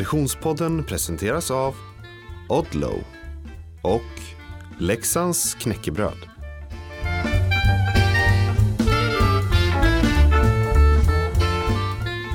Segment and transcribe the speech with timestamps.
[0.00, 1.76] Konditionspodden presenteras av
[2.48, 3.04] Odlow
[3.82, 4.02] och
[4.78, 6.16] Leksands knäckebröd.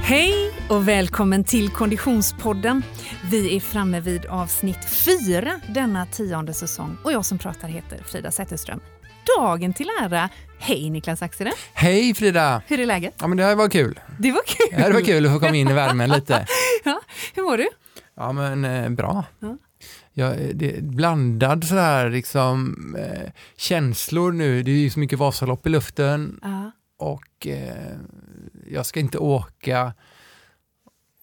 [0.03, 2.83] Hej och välkommen till Konditionspodden.
[3.31, 8.31] Vi är framme vid avsnitt fyra denna tionde säsong och jag som pratar heter Frida
[8.31, 8.79] Zetterström.
[9.37, 10.29] Dagen till ära.
[10.59, 11.49] Hej Niklas Axel.
[11.73, 12.61] Hej Frida!
[12.67, 13.13] Hur är läget?
[13.19, 13.99] Ja men det här var kul.
[14.19, 14.67] Det var kul.
[14.71, 16.47] Det här var kul att få komma in i värmen lite.
[17.33, 17.67] hur mår du?
[18.15, 19.23] Ja men eh, bra.
[19.39, 19.57] Ja.
[20.13, 24.63] Ja, det är blandad sådär liksom eh, känslor nu.
[24.63, 26.71] Det är ju så mycket Vasalopp i luften Ja.
[26.97, 27.97] och eh,
[28.71, 29.93] jag ska inte åka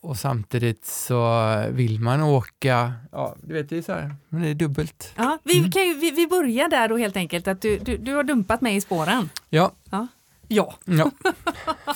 [0.02, 2.92] och samtidigt så vill man åka.
[3.12, 5.12] Ja, du vet det är så här, men det är dubbelt.
[5.16, 8.14] Ja, vi, kan ju, vi, vi börjar där då helt enkelt, att du, du, du
[8.14, 9.30] har dumpat mig i spåren.
[9.48, 10.06] Ja, Ja.
[10.48, 10.74] Ja.
[10.84, 11.10] ja.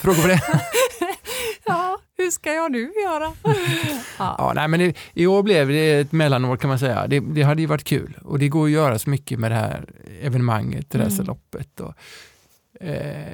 [0.00, 0.40] Frågor på det?
[1.64, 3.32] ja, hur ska jag nu göra?
[4.18, 4.34] ja.
[4.38, 7.06] Ja, nej, men i, i år blev det ett mellanår kan man säga.
[7.06, 9.54] Det, det hade ju varit kul och det går att göra så mycket med det
[9.56, 9.84] här
[10.22, 11.12] evenemanget, det Mm.
[11.16, 11.80] här loppet.
[11.80, 11.94] Och,
[12.80, 13.32] eh,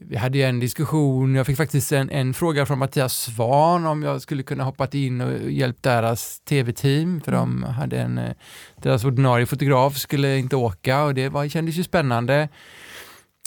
[0.00, 4.02] vi hade ju en diskussion, jag fick faktiskt en, en fråga från Mattias Svan om
[4.02, 8.30] jag skulle kunna hoppat in och hjälpt deras tv-team för de hade en, eh,
[8.82, 12.48] deras ordinarie fotograf skulle inte åka och det var, kändes ju spännande.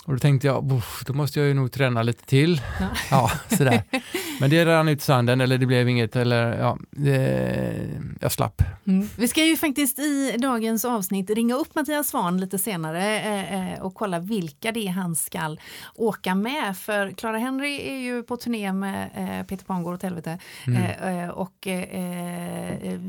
[0.06, 2.62] Och då tänkte jag, "Uff, då måste jag ju nog träna lite till.
[2.80, 2.88] Ja.
[3.12, 3.84] Ja, sådär.
[4.40, 7.90] Men det rann ut sanden, eller det blev inget, eller ja, det,
[8.22, 8.62] jag slapp.
[8.88, 9.10] Mm.
[9.18, 13.82] Vi ska ju faktiskt i dagens avsnitt ringa upp Mattias Svahn lite senare eh, eh,
[13.82, 15.56] och kolla vilka det är han ska
[15.96, 16.78] åka med.
[16.78, 20.40] För Clara Henry är ju på turné med eh, Peter Pan går åt helvete.
[20.68, 20.84] Mm.
[20.84, 23.00] Eh, eh, och eh,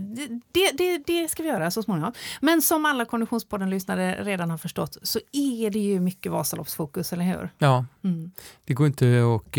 [0.53, 2.13] det, det, det ska vi göra så småningom.
[2.41, 7.51] Men som alla Konditionspodden-lyssnare redan har förstått så är det ju mycket Vasaloppsfokus, eller hur?
[7.59, 8.31] Ja, Mm.
[8.65, 9.05] det går inte
[9.37, 9.53] att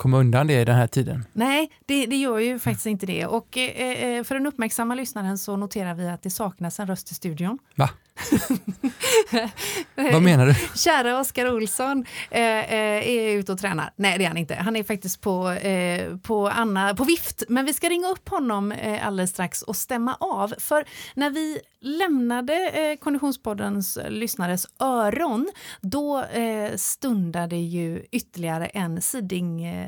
[0.00, 1.24] komma undan det i den här tiden.
[1.32, 3.26] Nej, det, det gör ju faktiskt inte det.
[3.26, 7.10] Och eh, eh, för den uppmärksamma lyssnaren så noterar vi att det saknas en röst
[7.10, 7.58] i studion.
[7.74, 7.90] Va?
[10.12, 10.54] Vad menar du?
[10.74, 13.92] Kära Oskar Olsson eh, eh, är ute och tränar.
[13.96, 14.54] Nej, det är han inte.
[14.54, 17.42] Han är faktiskt på, eh, på, Anna, på vift.
[17.48, 20.54] Men vi ska ringa upp honom eh, alldeles strax och stämma av.
[20.58, 20.84] För
[21.14, 25.50] när vi lämnade eh, Konditionspoddens lyssnares öron,
[25.80, 29.02] då eh, stundade ju ytterligare en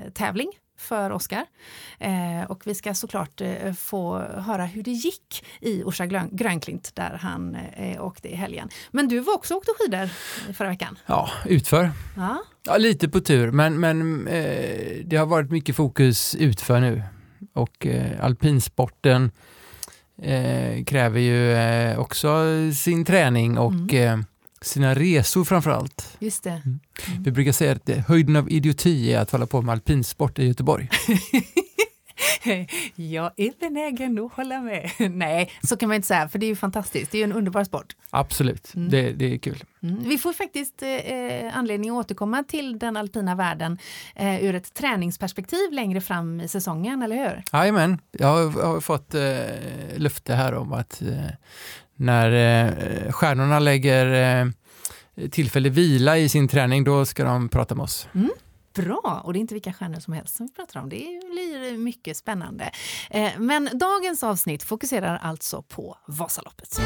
[0.02, 0.48] sidingtävling
[0.78, 1.46] för Oskar.
[1.98, 6.94] Eh, och vi ska såklart eh, få höra hur det gick i Orsa Grön- Grönklint
[6.94, 8.68] där han eh, åkte i helgen.
[8.90, 10.06] Men du var också åkte skidor
[10.52, 10.98] förra veckan.
[11.06, 11.90] Ja, utför.
[12.16, 12.42] Ja.
[12.66, 17.02] Ja, lite på tur, men, men eh, det har varit mycket fokus utför nu.
[17.54, 19.30] Och eh, alpinsporten
[20.22, 24.18] eh, kräver ju också sin träning och eh,
[24.64, 26.16] sina resor framför allt.
[26.18, 26.62] Just det.
[27.20, 30.88] Vi brukar säga att höjden av idioti är att hålla på med alpinsport i Göteborg.
[32.94, 34.90] Jag är benägen att hålla med.
[35.10, 37.12] Nej, så kan man inte säga, för det är ju fantastiskt.
[37.12, 37.96] Det är ju en underbar sport.
[38.10, 38.88] Absolut, Mm.
[38.90, 39.64] det, det är kul.
[39.82, 40.02] Mm.
[40.08, 43.78] Vi får faktiskt eh, anledning att återkomma till den alpina världen
[44.16, 47.42] eh, ur ett träningsperspektiv längre fram i säsongen, eller hur?
[47.52, 49.22] Jajamän, jag har, jag har fått eh,
[49.96, 51.08] löfte här om att eh,
[51.96, 54.06] när eh, stjärnorna lägger
[54.40, 54.50] eh,
[55.30, 58.08] tillfällig vila i sin träning, då ska de prata med oss.
[58.14, 58.30] Mm,
[58.74, 60.88] bra, och det är inte vilka stjärnor som helst som vi pratar om.
[60.88, 60.96] Det
[61.32, 62.70] blir mycket spännande.
[63.10, 66.80] Eh, men dagens avsnitt fokuserar alltså på Vasaloppet.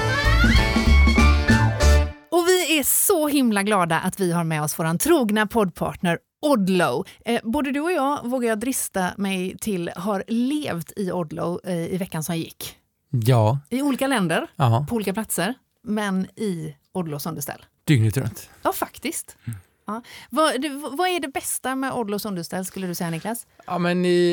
[2.31, 7.07] Och vi är så himla glada att vi har med oss vår trogna poddpartner Odlow.
[7.25, 11.95] Eh, både du och jag, vågar jag drista mig till, har levt i Odlow eh,
[11.95, 12.77] i veckan som gick.
[13.11, 17.65] Ja, I olika länder, ja, på olika platser, men i Odlows underställ.
[17.85, 18.51] dygnet runt.
[18.63, 19.37] Ja, faktiskt.
[19.85, 20.03] Ja.
[20.31, 23.47] Vad, det, vad är det bästa med Odlows underställ skulle du säga Niklas?
[23.67, 24.33] Ja, men i,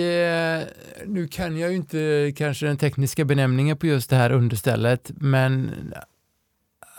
[0.65, 5.11] eh, nu kan jag ju inte kanske den tekniska benämningen på just det här understället,
[5.15, 5.71] men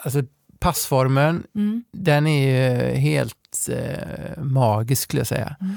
[0.05, 0.23] alltså
[0.59, 1.85] passformen, Mm.
[1.93, 2.47] den är
[2.91, 5.57] ju helt eh, magisk skulle jag säga.
[5.61, 5.77] Mm.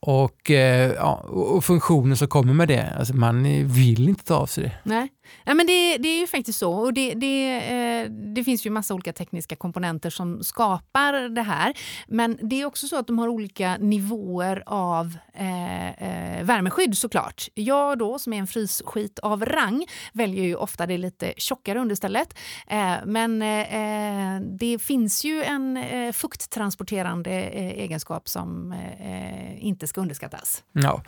[0.00, 4.46] Och, eh, ja, och funktionen som kommer med det, alltså man vill inte ta av
[4.46, 4.72] sig det.
[4.82, 5.08] Nej.
[5.46, 6.72] Nej, men det, det är ju faktiskt så.
[6.72, 11.74] Och det, det, eh, det finns ju massa olika tekniska komponenter som skapar det här.
[12.08, 17.48] Men det är också så att de har olika nivåer av eh, eh, värmeskydd såklart.
[17.54, 22.34] Jag då, som är en frysskit av rang, väljer ju ofta det lite tjockare understället.
[22.66, 30.00] Eh, men eh, det finns ju en eh, fukttransporterande eh, egenskap som eh, inte ska
[30.00, 30.64] underskattas.
[30.72, 31.02] Ja.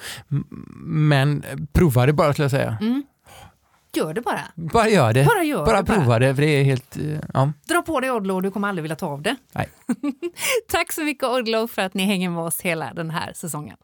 [0.84, 2.78] Men prova det bara skulle jag säga.
[2.80, 3.02] Mm.
[3.96, 4.40] Gör det bara.
[4.54, 5.24] Bara gör det.
[5.24, 5.92] Bara gör bara det.
[5.94, 6.96] prova det, för det är helt...
[6.96, 7.02] eh,
[7.34, 7.52] Ja.
[7.68, 9.36] Dra på dig Odlo, du kommer aldrig vilja ta av det.
[9.52, 9.68] Nej.
[10.68, 13.76] Tack så mycket Odlo för att ni hänger med oss hela den här säsongen.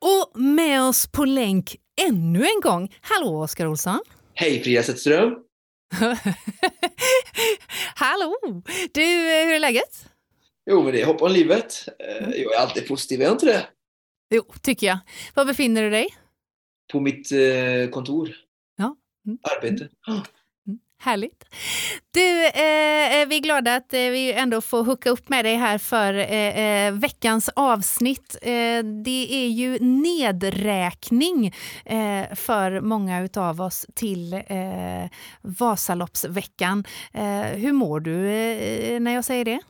[0.00, 1.76] Och med oss på länk
[2.08, 2.94] ännu en gång.
[3.00, 4.00] Hallå Oskar Olsson!
[4.34, 5.34] Hej Frida Zetterström!
[7.94, 8.34] Hallå!
[8.94, 10.08] Du, eh, hur är läget?
[10.70, 11.88] Jo, men det är hopp om livet.
[12.08, 13.66] Eh, jag är alltid positiv, är jag inte det?
[14.34, 14.98] Jo, tycker jag.
[15.34, 16.08] Var befinner du dig?
[16.92, 18.30] På mitt eh, kontor.
[18.76, 18.96] Ja.
[19.26, 19.38] Mm.
[19.42, 19.88] Arbete.
[20.08, 20.22] Mm.
[21.00, 21.44] Härligt.
[22.10, 25.78] Du, eh, vi är glada att eh, vi ändå får hooka upp med dig här
[25.78, 28.36] för eh, eh veckans avsnitt.
[28.42, 31.46] Eh, det är ju nedräkning
[31.84, 34.42] eh, för många av oss till
[35.42, 36.84] Vasaloppsveckan.
[37.54, 38.20] hur mår du
[39.00, 39.60] när jag säger det?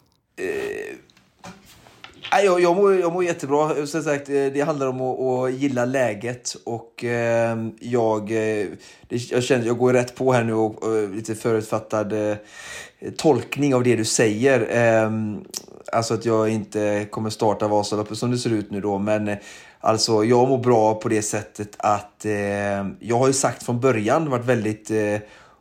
[2.32, 3.78] Jag, jag, mår, jag mår jättebra.
[3.78, 6.56] Eh, som sagt, eh, det handlar om att, att gilla läget.
[6.64, 8.28] Och ehm, eh, jag,
[9.08, 12.36] det, jag känner jag går rätt på här nu och, och lite förutfattad eh,
[13.16, 14.60] tolkning av det du säger.
[14.76, 15.10] Eh,
[15.92, 18.98] alltså att jag inte kommer starta Vasaloppet som det ser ut nu då.
[18.98, 19.36] Men eh,
[19.80, 22.32] alltså, jag mår bra på det sättet att eh,
[23.00, 25.16] jag har ju sagt från början, varit väldigt eh,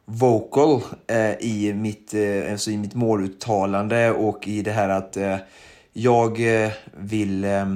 [0.06, 0.82] vocal
[1.40, 2.14] i, mitt,
[2.52, 5.18] alltså i mitt måluttalande och i det här att
[5.98, 7.76] jag eh, vill eh,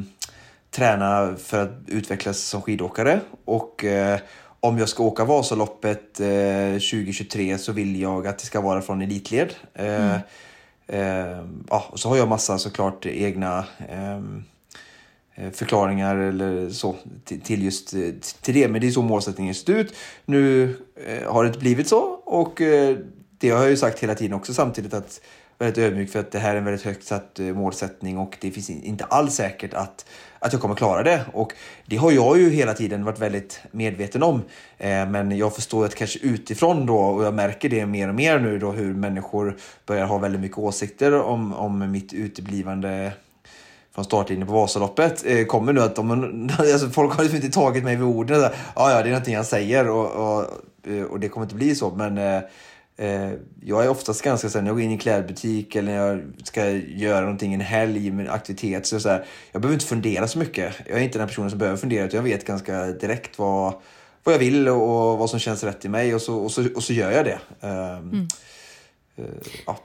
[0.72, 4.20] träna för att utvecklas som skidåkare och eh,
[4.60, 9.54] om jag ska åka Vasaloppet 2023 så vill jag att det ska vara från elitled.
[9.74, 10.20] Mm.
[11.70, 13.66] ja, och så har jag massa såklart egna
[15.54, 16.96] förklaringar eller så
[17.44, 17.90] till just
[18.42, 18.68] till det.
[18.68, 19.96] Men det är så målsättningen ser ut.
[20.26, 20.76] Nu
[21.26, 22.62] har det inte blivit så och
[23.38, 25.22] det har jag ju sagt hela tiden också samtidigt att
[25.62, 28.52] väldigt ödmjuk för att det här är en väldigt högt satt eh, målsättning och det
[28.52, 30.06] finns inte alls säkert att,
[30.40, 31.26] att jag kommer klara det.
[31.34, 31.54] Och
[31.86, 34.42] det har jag ju hela tiden varit väldigt medveten om.
[34.78, 38.40] Eh, men jag förstår att kanske utifrån då, och jag märker det mer och mer
[38.40, 43.12] nu då hur människor börjar ha väldigt mycket åsikter om, om mitt uteblivande
[43.96, 47.84] från startlinjen på Vasaloppet eh, kommer nu att de, alltså folk har liksom inte tagit
[47.84, 48.42] mig vid orden.
[48.42, 50.46] Ja, ja, det är någonting jag säger och, och,
[50.92, 51.90] eh, och det kommer inte bli så.
[51.90, 52.42] Men Eh,
[53.64, 56.22] jag är oftast ganska så när jag går in i en klädbutik eller när jag
[56.44, 58.86] ska göra någonting en helg med aktivitet.
[58.86, 60.74] Så, så här, jag behöver inte fundera så mycket.
[60.86, 63.74] Jag är inte den personen som behöver fundera utan jag vet ganska direkt vad,
[64.24, 66.84] vad jag vill och vad som känns rätt i mig och så, och så, och
[66.84, 67.40] så gör jag det.
[67.62, 68.28] Um, mm.
[69.20, 69.26] uh,
[69.66, 69.78] ja.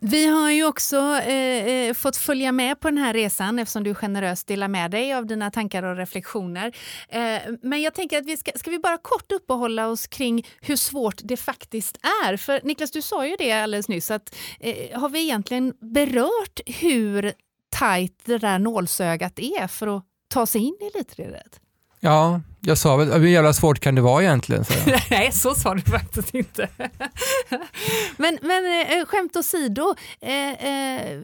[0.00, 3.94] Vi har ju också eh, eh, fått följa med på den här resan eftersom du
[3.94, 6.76] generöst delar med dig av dina tankar och reflektioner.
[7.08, 10.76] Eh, men jag tänker att vi ska, ska vi bara kort uppehålla oss kring hur
[10.76, 12.36] svårt det faktiskt är.
[12.36, 17.32] För Niklas, du sa ju det alldeles nyss att eh, har vi egentligen berört hur
[17.70, 21.60] tajt det där nålsögat är för att ta sig in i elitredet?
[22.00, 24.64] Ja, jag sa väl, hur jävla svårt kan det vara egentligen?
[24.64, 24.74] Så
[25.10, 26.68] Nej, så sa du faktiskt inte.
[28.16, 31.20] men, men äh, skämt åsido, äh, äh,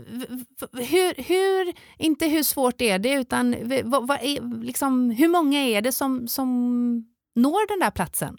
[0.73, 5.83] hur, hur, inte hur svårt är det, utan vad, vad är, liksom, hur många är
[5.83, 6.49] det som, som
[7.35, 8.39] når den där platsen?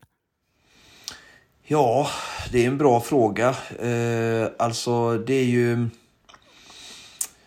[1.68, 2.08] Ja,
[2.52, 3.50] det är en bra fråga.
[3.80, 5.90] Eh, alltså, det är ju...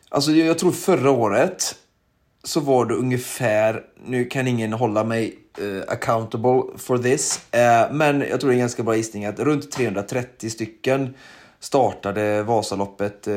[0.09, 1.78] Alltså, jag tror förra året
[2.49, 8.21] så var det ungefär, nu kan ingen hålla mig uh, accountable for this, uh, men
[8.21, 11.15] jag tror det är en ganska bra gissning att runt 330 stycken
[11.61, 13.35] startade Vasaloppet uh,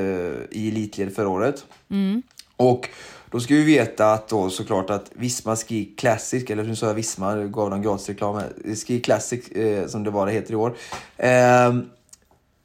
[0.52, 1.66] i elitled förra året.
[1.90, 2.22] Mm.
[2.58, 2.90] Och
[3.32, 6.94] då ska vi veta att då såklart att Visma Ski Classic, eller nu sa jag
[6.94, 8.42] Visma, gav dem gratis reklam,
[8.88, 9.46] Ski Classic
[9.88, 10.76] som det var det heter i år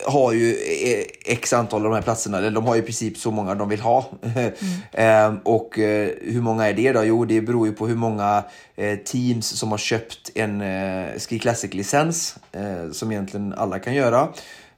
[0.05, 3.19] har ju eh, x antal av de här platserna, eller de har ju i princip
[3.19, 4.11] så många de vill ha.
[4.23, 4.53] Mm.
[4.93, 7.05] ehm, och eh, hur många är det då?
[7.05, 8.45] Jo, det beror ju på hur många
[8.77, 14.21] eh, teams som har köpt en eh, Ski Classic-licens, eh, som egentligen alla kan göra.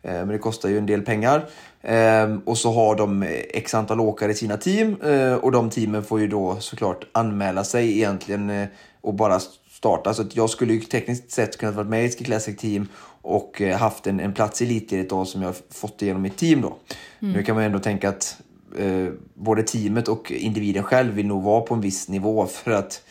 [0.03, 1.47] Ehm, men det kostar ju en del pengar.
[1.83, 5.71] Ehm, och så har de eh, x antal åkare i sina team eh, och de
[5.71, 8.67] teamen får ju då såklart anmäla sig egentligen
[9.01, 9.41] och bara
[9.79, 10.15] starta.
[10.15, 12.89] Så jag skulle ju tekniskt sett kunnat vara med i ett Ski Classic team
[13.23, 16.61] och eh, haft en, en plats i elitidrott då som jag fått igenom mitt team
[16.61, 16.77] då.
[17.21, 17.33] Mm.
[17.33, 18.37] Nu kan man ändå tänka att
[18.79, 23.03] eh, både teamet och individen själv vill nog vara på en viss nivå för att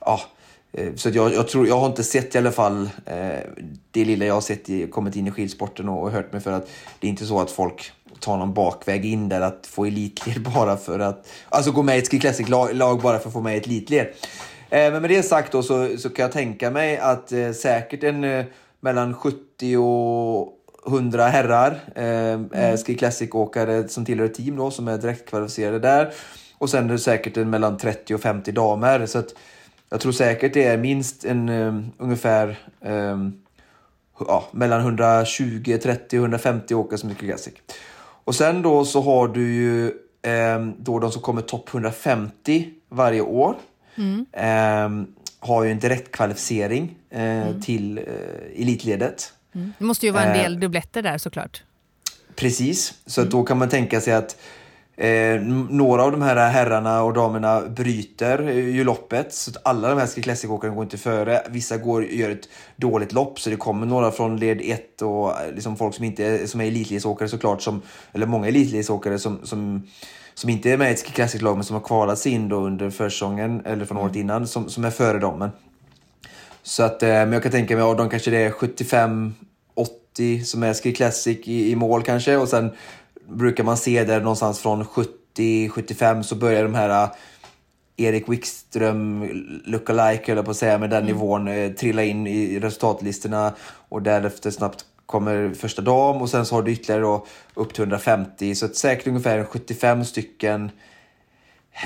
[0.00, 0.20] ja,
[0.72, 3.38] eh, så att jag, jag, tror, jag har inte sett i alla fall eh,
[3.90, 6.52] det lilla jag har sett i, kommit in i skidsporten och, och hört mig för
[6.52, 6.68] att
[7.00, 10.76] det är inte så att folk tar någon bakväg in där att få elitled bara
[10.76, 13.56] för att, alltså gå med i ett Ski Classic-lag bara för att få med i
[13.56, 14.06] ett elitled.
[14.72, 18.04] Eh, men med det sagt då så, så kan jag tänka mig att eh, säkert
[18.04, 18.44] en eh,
[18.80, 20.52] mellan 70 och
[20.86, 21.80] 100 herrar.
[21.94, 22.76] Eh, mm.
[22.76, 26.12] Ski Classic-åkare som tillhör ett team då, som är direkt kvalificerade där.
[26.58, 29.06] Och sen är det säkert en mellan 30 och 50 damer.
[29.06, 29.34] Så att
[29.90, 33.42] jag tror säkert det är minst en um, ungefär um,
[34.18, 37.54] ja, mellan 120, 30 och 150 åkare som Ski Classic.
[38.24, 39.92] Och sen då så har du ju
[40.56, 43.56] um, då de som kommer topp 150 varje år.
[43.96, 45.06] Mm.
[45.40, 49.32] har ju en direktkvalificering eh, till eh, elitledet.
[49.54, 49.72] Mm.
[49.78, 51.62] Det måste ju vara en Eh, del dubbletter där såklart.
[52.36, 54.36] Precis, så att då kan man tänka sig att
[54.96, 59.34] eh, några av de här herrarna och damerna bryter eh, ju loppet.
[59.34, 61.42] Så att alla de här Ski Classic-åkarna går inte före.
[61.50, 65.54] Vissa går, gör ett dåligt lopp, så det kommer några från led 1 och eh,
[65.54, 67.82] liksom folk som inte är, som är elitledsåkare såklart, som,
[68.12, 69.86] eller många elitledsåkare som, som,
[70.42, 72.56] som inte är med i ett Ski Classic-lag men som har kvalat sig in då
[72.56, 75.38] under försäsongen eller från året innan, som, som är före dem.
[75.38, 75.50] Men,
[76.62, 79.34] så att, eh, men jag kan tänka mig, ja, de kanske det är 75
[79.74, 82.70] 80 som är Ski Classic i, i mål kanske och sen
[83.28, 87.12] brukar man se där någonstans från 70-75 så börjar de här uh,
[87.96, 89.28] Erik Wikström
[89.64, 93.52] lookalike höll jag på att säga med den nivån eh, trilla in i resultatlistorna
[93.88, 97.82] och därefter snabbt kommer första dam och sen så har du ytterligare då upp till
[97.82, 100.70] 150 så att säkert ungefär 75 stycken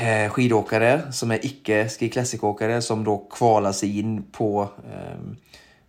[0.00, 5.36] eh, skidåkare som är icke Ski Classic-åkare som då kvalar sig in på ehm,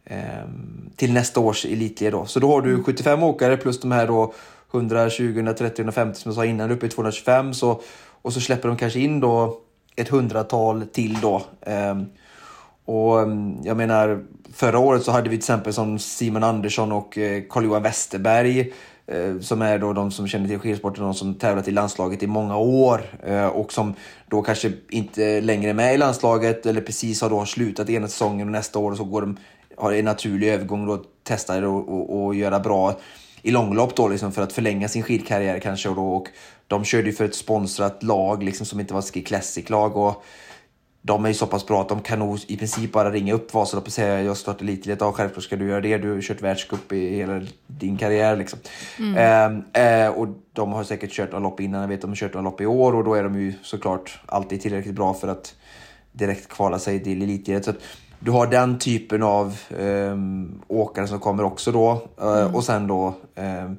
[0.06, 2.14] ehm, till nästa års elitled.
[2.14, 2.26] Då.
[2.26, 4.34] Så då har du 75 åkare plus de här då
[4.74, 7.54] 120, 130, 150 som jag sa innan, uppe i 225.
[7.54, 7.82] Så,
[8.22, 9.62] och så släpper de kanske in då
[9.96, 11.42] ett hundratal till då.
[11.62, 12.06] Ehm,
[12.86, 14.24] och mm, jag menar,
[14.58, 18.74] förra året så hade vi till exempel som Simon Andersson och eh, Carl-Johan Westerberg
[19.08, 22.28] eh, som är då de som känner till skidsporten, de som tävlat i landslaget i
[22.28, 23.94] många år eh, och som
[24.28, 28.48] då kanske inte längre är med i landslaget eller precis har då slutat ena säsongen
[28.48, 29.38] och nästa år så går de,
[29.78, 33.00] har en naturlig övergång då testar och, och, och göra bra
[33.42, 36.28] i långlopp då liksom för att förlänga sin skidkarriär kanske och då och
[36.68, 40.24] de körde ju för ett sponsrat lag liksom som inte var ett Ski Classic-lag och
[41.02, 43.54] de är ju så pass bra att de kan nog i princip bara ringa upp
[43.54, 45.02] Vasaloppet och säga jag startar elitidrott.
[45.02, 45.98] Ja, självklart ska du göra det.
[45.98, 48.36] Du har kört världscup i hela din karriär.
[48.36, 48.60] Liksom.
[49.18, 51.82] Eh, eh, och de har säkert kört några lopp innan.
[51.82, 53.54] Jag vet att de har kört några lopp i år och då är de ju
[53.64, 55.56] såklart alltid tillräckligt bra för att
[56.12, 57.64] direkt kvala sig till elitidrott.
[57.64, 57.78] Så att
[58.20, 62.02] du har den typen av ehm, åkare som kommer också då.
[62.22, 63.78] Eh, Och sen då ehm,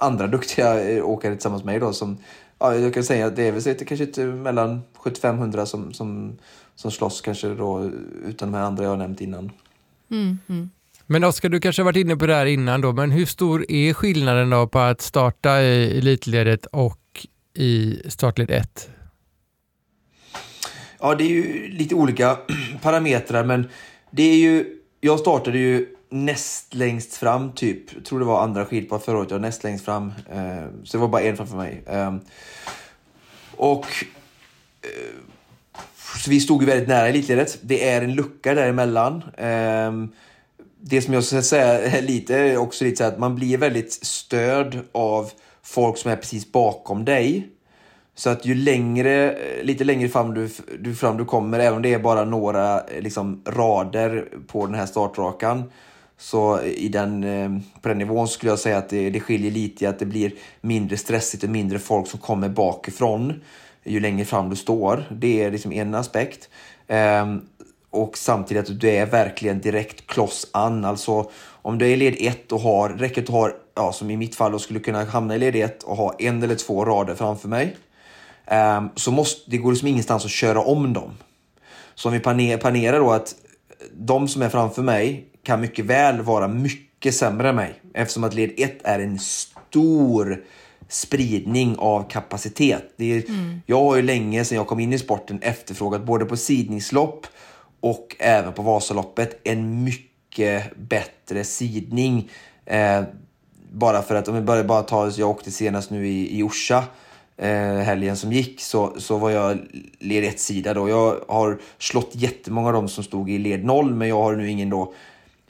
[0.00, 2.18] andra duktiga eh, åkare tillsammans med mig då som
[2.62, 6.38] Ja, jag kan säga att det är väl det kanske inte mellan 7500 som, som,
[6.74, 7.90] som slåss kanske då
[8.26, 9.52] utan de här andra jag har nämnt innan.
[11.06, 13.64] Men Oskar, du kanske har varit inne på det här innan då, men hur stor
[13.68, 18.90] är skillnaden då på att starta i elitledet och i startled 1?
[21.00, 22.38] Ja, det är ju lite olika
[22.82, 23.68] parametrar, men
[24.10, 24.76] det är ju...
[25.00, 27.94] Jag startade ju näst längst fram, typ.
[27.94, 29.30] Jag tror det var andra skidpar förra året.
[29.30, 30.12] Jag var näst längst fram.
[30.30, 31.82] Eh, så det var bara en framför mig.
[31.86, 32.20] Ehm,
[33.56, 33.86] och...
[34.82, 35.16] Eh,
[36.24, 37.58] så vi stod ju väldigt nära elitledet.
[37.62, 39.22] Det är en lucka däremellan.
[39.36, 40.08] Ehm,
[40.80, 44.78] det som jag ska säga är lite, också lite så att man blir väldigt störd
[44.92, 45.30] av
[45.62, 47.48] folk som är precis bakom dig.
[48.14, 50.48] Så att ju längre, eh, lite längre fram du,
[50.78, 54.86] du, fram du kommer, även om det är bara några liksom, rader på den här
[54.86, 55.70] startrakan,
[56.20, 57.50] så i den, eh,
[57.80, 60.32] på den nivån skulle jag säga att det, det skiljer lite i att det blir
[60.60, 63.40] mindre stressigt och mindre folk som kommer bakifrån
[63.84, 65.04] ju längre fram du står.
[65.10, 66.48] Det är liksom en aspekt.
[66.88, 67.40] Ehm,
[67.90, 70.84] och samtidigt att du är verkligen direkt kloss an.
[70.84, 74.10] Alltså om du är i led 1 och har, räcker att du har, ja, som
[74.10, 76.84] i mitt fall, och skulle kunna hamna i led 1 och ha en eller två
[76.84, 77.76] rader framför mig.
[78.46, 81.10] Ehm, så måste, det går liksom ingenstans att köra om dem.
[81.94, 83.34] Så om vi planerar då att
[83.92, 87.74] de som är framför mig kan mycket väl vara mycket sämre än mig.
[87.94, 90.44] Eftersom att led 1 är en stor
[90.88, 92.92] spridning av kapacitet.
[92.96, 93.24] Det är,
[93.66, 97.26] Jag har ju länge sedan jag kom in i sporten efterfrågat både på sidningslopp
[97.80, 102.30] och även på Vasaloppet en mycket bättre sidning.
[102.66, 103.02] Eh,
[103.72, 106.84] bara för att, om vi börjar bara ta, jag åkte senast nu i, i Orsa
[107.36, 109.58] eh, helgen som gick så, så var jag
[109.98, 110.88] led 1 sida då.
[110.88, 114.50] Jag har slått jättemånga av dem som stod i led 0 men jag har nu
[114.50, 114.92] ingen då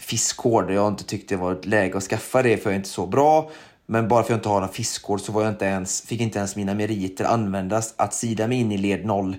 [0.00, 0.71] fiskgård.
[0.71, 2.88] Jag har inte tyckt det var ett läge att skaffa det för jag är inte
[2.88, 3.50] så bra.
[3.87, 6.21] Men bara för att jag inte har någon fiskgård så var jag inte ens, fick
[6.21, 9.37] inte ens mina meriter användas att sida mig in i led 0.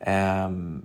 [0.00, 0.84] Ehm,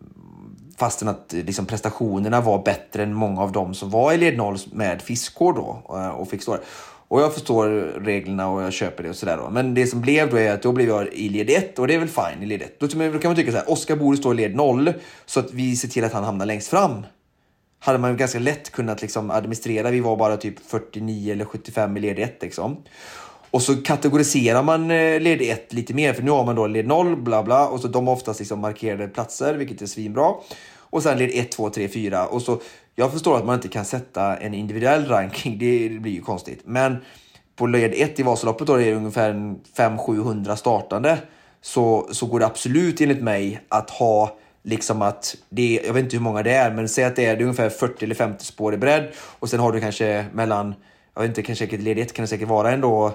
[0.77, 4.57] fastän att liksom, prestationerna var bättre än många av dem som var i led 0
[4.73, 6.61] med fiskgård då eh, och fick stå där.
[7.07, 7.67] Och jag förstår
[8.05, 9.49] reglerna och jag köper det och sådär.
[9.51, 11.95] Men det som blev då är att då blev jag i led 1 och det
[11.95, 12.79] är väl fine i led 1.
[12.79, 14.93] Då, då kan man tycka så här, Oskar borde stå i led 0
[15.25, 17.03] så att vi ser till att han hamnar längst fram.
[17.83, 19.91] Hade man ganska lätt kunnat liksom administrera.
[19.91, 22.77] Vi var bara typ 49 eller 75 i led 1 liksom.
[23.51, 26.87] Och så kategoriserar man eh, led 1 lite mer, för nu har man då led
[26.87, 30.33] 0, bla bla, och så de har oftast liksom markerade platser, vilket är svinbra.
[30.77, 32.27] Och sen led 1, 2, 3, 4.
[32.27, 32.61] Och så,
[32.95, 36.61] jag förstår att man inte kan sätta en individuell ranking, det blir ju konstigt.
[36.65, 36.97] Men
[37.55, 41.17] på led 1 i Vasaloppet då det är ungefär 500-700 startande,
[41.61, 46.03] så, så går det absolut enligt mig att ha liksom att det är, jag vet
[46.03, 48.15] inte hur många det är, men säg att det är, det är ungefär 40 eller
[48.15, 50.75] 50 spår i bredd och sen har du kanske mellan,
[51.13, 53.07] jag vet inte, kanske säkert led 1 kan det säkert vara ändå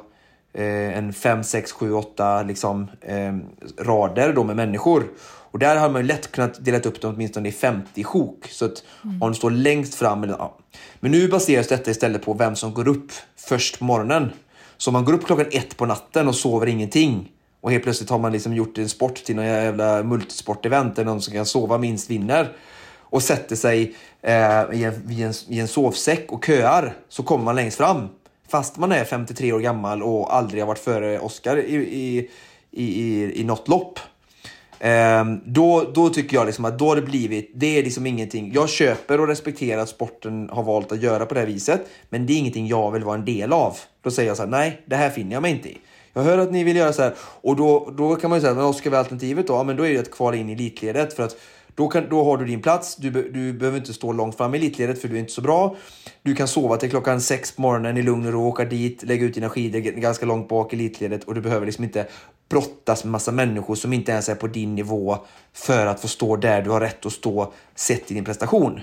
[0.53, 3.37] eh, en 5, 6, 7, 8 liksom, eh,
[3.79, 5.05] rader då med människor.
[5.51, 8.47] Och där har man ju lätt kunnat dela upp dem åtminstone i 50 sjok.
[8.49, 9.23] Så att mm.
[9.23, 10.59] om du står längst fram, eller, ja.
[11.01, 14.33] Men nu baseras detta istället på vem som går upp först på morgonen.
[14.77, 17.33] Så om man går upp klockan ett på natten och sover ingenting
[17.67, 21.23] och helt plötsligt har man liksom gjort en sport till någon jävla multisportevent där någon
[21.23, 22.53] som kan sova minst vinner
[23.01, 24.35] och sätter sig eh,
[24.73, 28.09] i, en, i, en, i en sovsäck och köar så kommer man längst fram.
[28.49, 32.31] Fast man är 53 år gammal och aldrig har varit före Oscar i, i,
[32.71, 33.99] i, i, i något lopp.
[34.79, 38.53] Eh, då, då tycker jag liksom att då har det blivit, det är liksom ingenting.
[38.55, 42.27] Jag köper och respekterar att sporten har valt att göra på det här viset, men
[42.27, 43.77] det är ingenting jag vill vara en del av.
[44.03, 45.79] Då säger jag så här, nej, det här finner jag mig inte i.
[46.17, 48.55] Jag hör att ni vill göra så här och då, då kan man ju säga,
[48.55, 49.55] men vad ska vi alternativet då?
[49.55, 51.37] Ja, men då är det att kvala in i elitledet för att
[51.75, 52.97] då, kan, då har du din plats.
[52.97, 55.77] Du, du behöver inte stå långt fram i elitledet för du är inte så bra.
[56.23, 59.25] Du kan sova till klockan sex på morgonen i lugn och ro, åka dit, lägga
[59.27, 62.07] ut dina skidor ganska långt bak i elitledet och du behöver liksom inte
[62.49, 65.19] brottas med massa människor som inte ens är på din nivå
[65.53, 68.81] för att få stå där du har rätt att stå sett i din prestation.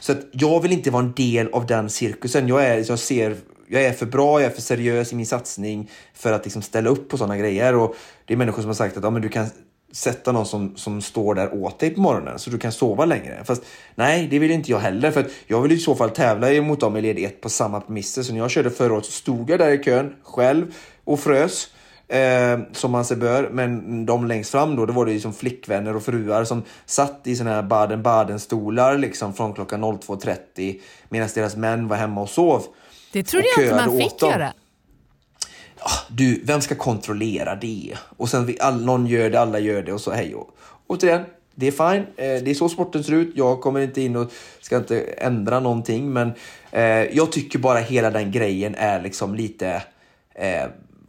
[0.00, 2.48] Så att jag vill inte vara en del av den cirkusen.
[2.48, 3.36] Jag är, jag ser,
[3.68, 6.90] jag är för bra, jag är för seriös i min satsning för att liksom ställa
[6.90, 7.74] upp på sådana grejer.
[7.74, 9.46] Och det är människor som har sagt att ja, men du kan
[9.92, 13.44] sätta någon som, som står där åt dig på morgonen så du kan sova längre.
[13.44, 13.62] Fast
[13.94, 15.10] nej, det vill inte jag heller.
[15.10, 18.22] För jag vill i så fall tävla mot dem i led 1 på samma premisser.
[18.22, 21.68] Så när jag körde förra året så stod jag där i kön själv och frös.
[22.08, 23.48] Eh, som man sig bör.
[23.52, 27.36] Men de längst fram då, det var det liksom flickvänner och fruar som satt i
[27.36, 32.62] såna här Baden-Baden-stolar liksom från klockan 02.30 medan deras män var hemma och sov.
[33.14, 34.52] Det trodde jag inte man fick göra.
[36.08, 37.94] Du, vem ska kontrollera det?
[38.16, 40.50] Och sen all, någon gör det, alla gör det och så hej och
[40.86, 41.24] återigen.
[41.54, 42.06] Det är fine.
[42.16, 43.32] Eh, det är så sporten ser ut.
[43.34, 46.32] Jag kommer inte in och ska inte ändra någonting, men
[46.70, 46.82] eh,
[47.16, 49.82] jag tycker bara hela den grejen är liksom lite
[50.34, 50.64] eh,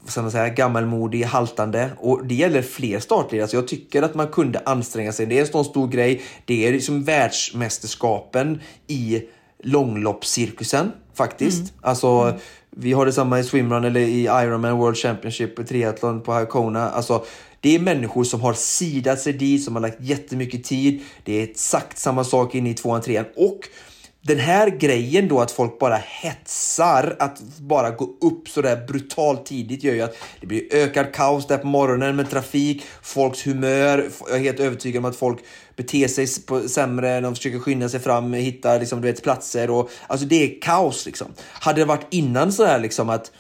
[0.07, 1.89] ska man säga, gammalmodig, haltande.
[1.97, 3.43] Och det gäller fler startledare.
[3.43, 5.25] Alltså jag tycker att man kunde anstränga sig.
[5.25, 6.21] Det är en sån stor grej.
[6.45, 9.23] Det är liksom världsmästerskapen i
[9.63, 11.59] långloppscirkusen faktiskt.
[11.59, 11.71] Mm.
[11.81, 12.39] Alltså, mm.
[12.69, 16.89] vi har detsamma i swimrun eller i Ironman World Championship triathlon på Hakona.
[16.89, 17.25] Alltså,
[17.59, 21.01] det är människor som har sidat sig dit, som har lagt jättemycket tid.
[21.23, 23.59] Det är exakt samma sak inne i tvåan, trean och
[24.27, 29.45] den här grejen då att folk bara hetsar att bara gå upp så där brutalt
[29.45, 34.09] tidigt gör ju att det blir ökad kaos där på morgonen med trafik, folks humör.
[34.27, 35.39] Jag är helt övertygad om att folk
[35.75, 39.89] beter sig på sämre de försöker skynda sig fram, hitta liksom, du vet, platser och
[40.07, 41.27] alltså det är kaos liksom.
[41.53, 43.31] Hade det varit innan så här liksom att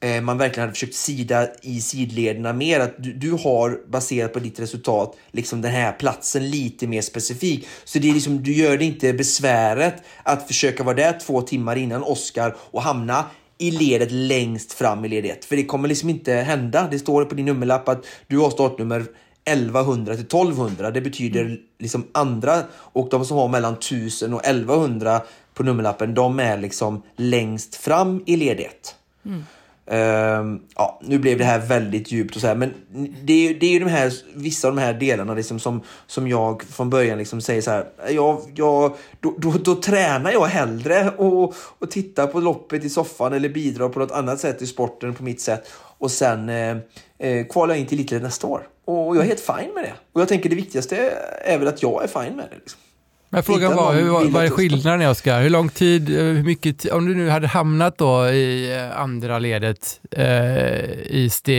[0.00, 2.80] eh, man verkligen hade försökt sida i sidlederna mer.
[2.80, 7.68] Att du, du, har baserat på ditt resultat liksom den här platsen lite mer specifik.
[7.84, 11.76] Så det är liksom, du gör det inte besväret att försöka vara där två timmar
[11.76, 13.24] innan Oscar och hamna
[13.58, 15.44] i ledet längst fram i ledet.
[15.44, 16.88] För det kommer liksom inte hända.
[16.90, 19.04] Det står på din nummerlapp att du har startnummer
[19.52, 20.90] 1100 till 1200.
[20.90, 21.58] Det betyder mm.
[21.78, 25.20] liksom andra och de som har mellan 1000 och 1100
[25.54, 28.94] på nummerlappen, de är liksom längst fram i ledet.
[29.24, 29.44] Mm.
[29.92, 32.74] Uh, ja, nu blev det här väldigt djupt och så här, men
[33.22, 36.62] det, det är ju de här, vissa av de här delarna liksom som, som jag
[36.62, 41.54] från början liksom säger så här, jag, jag, då, då, då tränar jag hellre och,
[41.78, 45.22] och tittar på loppet i soffan eller bidrar på något annat sätt i sporten på
[45.22, 46.76] mitt sätt och sen eh,
[47.18, 48.68] eh, kvalar jag in till lite nästa år.
[48.88, 49.92] Och jag är helt fine med det.
[50.12, 50.96] Och jag tänker det viktigaste
[51.44, 52.56] är väl att jag är fine med det.
[52.56, 52.80] Liksom.
[53.28, 55.42] Men frågan var, hur, vad är skillnaden Oskar?
[55.42, 59.38] Hur lång tid, eh, hur mycket, om du nu hade hamnat då i eh, andra
[59.38, 61.52] ledet eh, i, ste,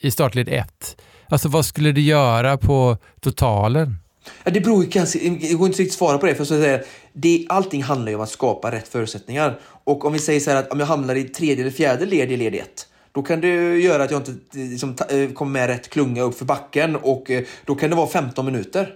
[0.00, 0.96] i startled 1,
[1.28, 3.96] alltså vad skulle du göra på totalen?
[4.44, 6.54] Ja, det beror ju ganska, det går inte riktigt att svara på det, för så
[6.54, 6.80] att säga,
[7.12, 9.58] det, allting handlar ju om att skapa rätt förutsättningar.
[9.84, 12.32] Och om vi säger så här att om jag hamnar i tredje eller fjärde led
[12.32, 12.86] i led 1,
[13.18, 14.94] då kan det göra att jag inte liksom,
[15.34, 17.30] kommer med rätt klunga upp för backen och
[17.64, 18.94] då kan det vara 15 minuter.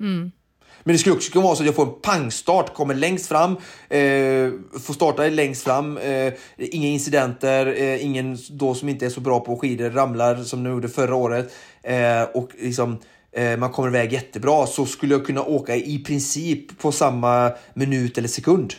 [0.00, 0.30] Mm.
[0.84, 3.50] Men det skulle också kunna vara så att jag får en pangstart, kommer längst fram,
[3.88, 9.20] eh, får starta längst fram, eh, inga incidenter, eh, ingen då som inte är så
[9.20, 12.98] bra på skidor ramlar som de gjorde förra året eh, och liksom
[13.32, 18.18] eh, man kommer iväg jättebra så skulle jag kunna åka i princip på samma minut
[18.18, 18.74] eller sekund.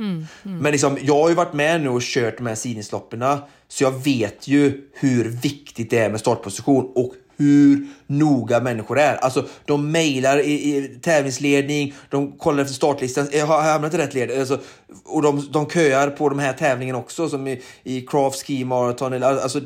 [0.00, 0.58] Mm, mm.
[0.58, 3.24] Men liksom, jag har ju varit med nu och kört de här sidningsloppen
[3.68, 9.16] så jag vet ju hur viktigt det är med startposition och hur noga människor är.
[9.16, 13.28] Alltså, de mejlar i, i tävlingsledning, de kollar efter startlistan.
[13.32, 14.40] Eh, jag har hamnat i rätt led?
[14.40, 14.60] Alltså,
[15.04, 19.22] och de, de köar på de här tävlingarna också, som i, i Craft Ski Marathon.
[19.22, 19.60] Alltså,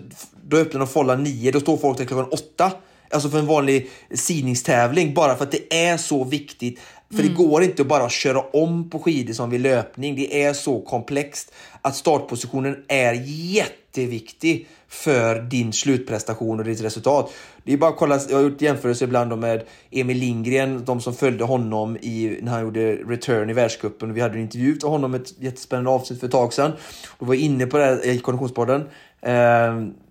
[0.44, 2.72] då öppnar de follan nio, då står folk där klockan åtta.
[3.10, 6.80] alltså för en vanlig sidningstävling bara för att det är så viktigt.
[7.16, 10.16] För det går inte bara att köra om på skidor som vid löpning.
[10.16, 17.32] Det är så komplext att startpositionen är jätteviktig för din slutprestation och ditt resultat.
[17.64, 21.14] Det är bara att kolla, jag har gjort jämförelser ibland med Emil Lindgren, de som
[21.14, 24.14] följde honom i, när han gjorde return i världscupen.
[24.14, 26.72] Vi hade en intervju av honom, ett jättespännande avsnitt för ett tag sedan.
[27.18, 28.80] Då var inne på det här i Konditionspodden.
[29.20, 30.03] Eh,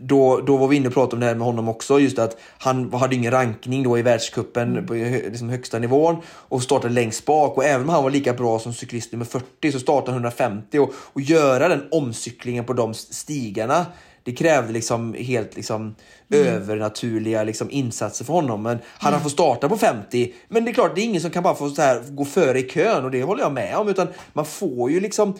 [0.00, 2.00] då, då var vi inne och pratade om det här med honom också.
[2.00, 6.62] Just att han hade ingen rankning då i världscupen på hö- liksom högsta nivån och
[6.62, 7.56] startade längst bak.
[7.56, 10.78] Och även om han var lika bra som cyklist nummer 40 så startade han 150.
[10.78, 13.86] Och, och göra den omcyklingen på de stigarna
[14.28, 15.94] det krävde liksom helt liksom
[16.30, 18.62] övernaturliga liksom insatser för honom.
[18.62, 21.30] Men hade han fått starta på 50, men det är klart, det är ingen som
[21.30, 23.88] kan bara få så här, gå före i kön och det håller jag med om.
[23.88, 25.34] Utan man får ju liksom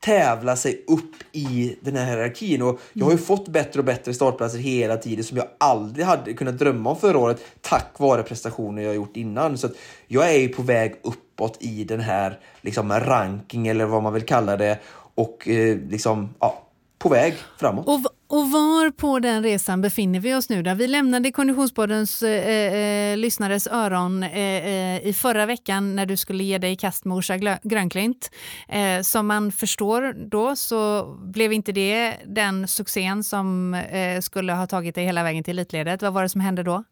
[0.00, 2.62] tävla sig upp i den här hierarkin.
[2.62, 6.32] Och jag har ju fått bättre och bättre startplatser hela tiden som jag aldrig hade
[6.32, 9.58] kunnat drömma om förra året tack vare prestationer jag gjort innan.
[9.58, 9.68] Så
[10.06, 14.26] jag är ju på väg uppåt i den här liksom, ranking eller vad man vill
[14.26, 14.78] kalla det
[15.14, 16.62] och eh, liksom, ja,
[16.98, 17.88] på väg framåt.
[17.88, 20.62] Och, och var på den resan befinner vi oss nu?
[20.62, 26.16] Där vi lämnade Konditionspoddens eh, eh, lyssnares öron eh, eh, i förra veckan när du
[26.16, 28.30] skulle ge dig i kast med Orsa Grönklint.
[28.68, 34.66] Eh, som man förstår då så blev inte det den succén som eh, skulle ha
[34.66, 36.02] tagit dig hela vägen till elitledet.
[36.02, 36.84] Vad var det som hände då?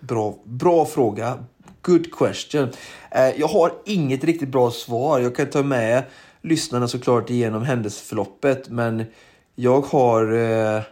[0.00, 1.44] Bra, bra fråga.
[1.82, 2.68] Good question.
[3.10, 5.20] Eh, jag har inget riktigt bra svar.
[5.20, 6.02] Jag kan ta med
[6.42, 9.04] lyssnarna såklart igenom händelseförloppet, men
[9.60, 10.82] jag har, eh,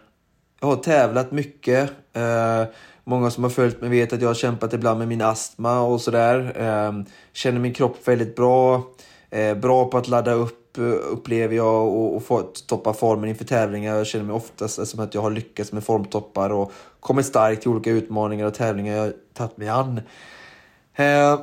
[0.60, 1.90] jag har tävlat mycket.
[2.12, 2.64] Eh,
[3.04, 6.00] många som har följt mig vet att jag har kämpat ibland med min astma och
[6.00, 6.52] sådär.
[6.56, 6.92] Eh,
[7.32, 8.82] känner min kropp väldigt bra.
[9.30, 13.44] Eh, bra på att ladda upp eh, upplever jag och, och få toppa formen inför
[13.44, 13.96] tävlingar.
[13.96, 17.70] Jag känner mig oftast som att jag har lyckats med formtoppar och kommit starkt till
[17.70, 20.00] olika utmaningar och tävlingar jag har tagit mig an.
[20.94, 21.38] Ehm,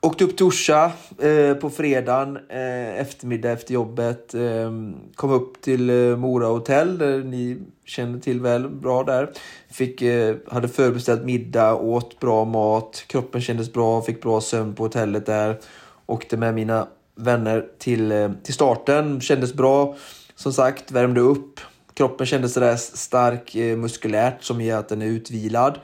[0.00, 4.34] Åkte upp till Orsa eh, på fredagen eh, eftermiddag efter jobbet.
[4.34, 4.72] Eh,
[5.14, 9.30] kom upp till eh, Mora hotell, där ni känner till väl bra där.
[9.70, 14.82] Fick, eh, hade förbeställt middag, åt bra mat, kroppen kändes bra, fick bra sömn på
[14.82, 15.58] hotellet där.
[16.06, 19.96] Åkte med mina vänner till, eh, till starten, kändes bra.
[20.34, 21.60] Som sagt, värmde upp.
[21.94, 25.78] Kroppen kändes sådär stark eh, muskulärt som gör att den är utvilad.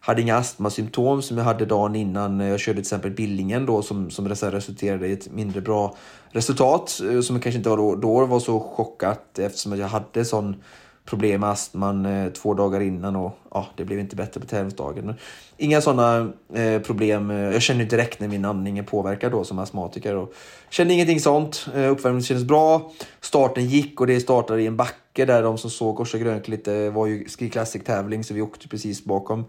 [0.00, 4.10] Hade inga astmasymptom som jag hade dagen innan jag körde till exempel Billingen då som,
[4.10, 5.96] som resulterade i ett mindre bra
[6.30, 7.00] resultat.
[7.10, 10.56] Eh, som kanske inte var då, då var så chockat eftersom jag hade sån
[11.04, 15.14] problem med astman eh, två dagar innan och ja, det blev inte bättre på tävlingsdagen.
[15.56, 17.30] Inga sådana eh, problem.
[17.30, 20.16] Eh, jag känner direkt när min andning är påverkad då som astmatiker.
[20.16, 20.34] Och
[20.70, 21.66] kände ingenting sånt.
[21.74, 22.92] Eh, Uppvärmningen kändes bra.
[23.20, 26.90] Starten gick och det startade i en backe där de som såg korsa Grönklint lite
[26.90, 29.44] var ju Ski Classic-tävling så vi åkte precis bakom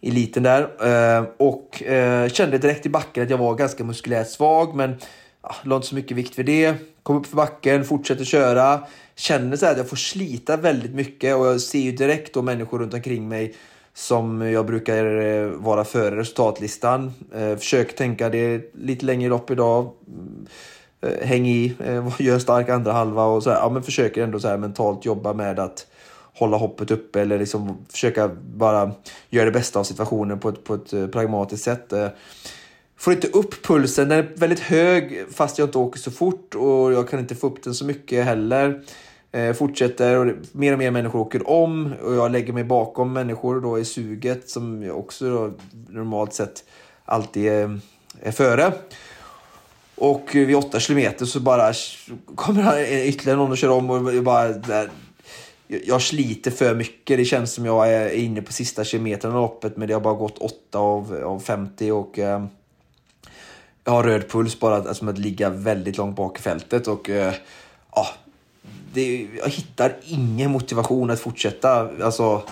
[0.00, 0.62] eliten där.
[0.62, 4.96] Eh, och eh, kände direkt i backen att jag var ganska muskulärt svag men
[5.62, 6.74] la inte så mycket vikt vid det.
[7.02, 8.80] Kom upp för backen, fortsätter köra.
[9.16, 12.42] Känner så här att jag får slita väldigt mycket och jag ser ju direkt då
[12.42, 13.54] människor runt omkring mig
[13.98, 17.12] som jag brukar eh, vara före resultatlistan.
[17.34, 19.90] Eh, försök tänka det lite längre lopp idag.
[20.08, 20.46] Mm,
[21.00, 21.74] eh, häng i,
[22.18, 25.32] gör stark andra halva och så här, ja, men försöker ändå så här mentalt jobba
[25.32, 25.86] med att
[26.34, 28.92] hålla hoppet uppe eller liksom försöka bara
[29.30, 31.92] göra det bästa av situationen på ett, på ett pragmatiskt sätt.
[32.98, 36.92] Får inte upp pulsen, den är väldigt hög fast jag inte åker så fort och
[36.92, 38.82] jag kan inte få upp den så mycket heller.
[39.32, 43.12] Eh, fortsätter och det- mer och mer människor åker om och jag lägger mig bakom
[43.12, 45.50] människor då i suget som jag också då,
[45.88, 46.64] normalt sett
[47.04, 47.80] alltid är,
[48.22, 48.72] är före.
[49.94, 51.72] Och vid åtta kilometer så bara
[52.34, 54.90] kommer ytterligare någon och kör om och jag bara där,
[55.66, 57.18] jag sliter för mycket.
[57.18, 60.14] Det känns som jag är inne på sista kilometern av loppet men det har bara
[60.14, 62.44] gått 8 av, av 50 och eh,
[63.90, 67.34] har röd puls bara alltså, med att ligga väldigt långt bak i fältet och eh,
[67.94, 68.06] ja,
[68.92, 71.88] det, jag hittar ingen motivation att fortsätta.
[72.02, 72.42] Alltså,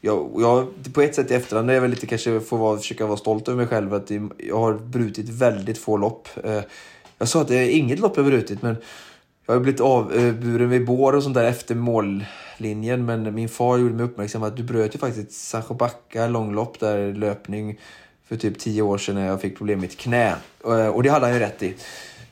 [0.00, 3.06] jag, jag, på ett sätt i efterhand är jag väl lite kanske får vara, försöka
[3.06, 6.28] vara stolt över mig själv att jag har brutit väldigt få lopp.
[6.44, 6.60] Eh,
[7.18, 8.76] jag sa att det är inget lopp jag har brutit men
[9.46, 13.78] jag har blivit avburen eh, vid bår och sånt där efter mållinjen men min far
[13.78, 17.78] gjorde mig uppmärksam att du bröt ju faktiskt Sancho Backa långlopp där löpning
[18.28, 20.36] för typ tio år sedan när jag fick problem med mitt knä.
[20.64, 21.74] Eh, och det hade han ju rätt i.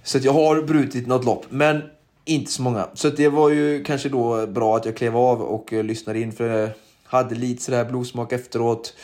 [0.03, 1.83] Så att jag har brutit något lopp, men
[2.25, 2.89] inte så många.
[2.95, 6.21] Så att det var ju kanske då bra att jag klev av och eh, lyssnade
[6.21, 6.71] in för jag
[7.05, 8.95] hade lite sådär blodsmak efteråt.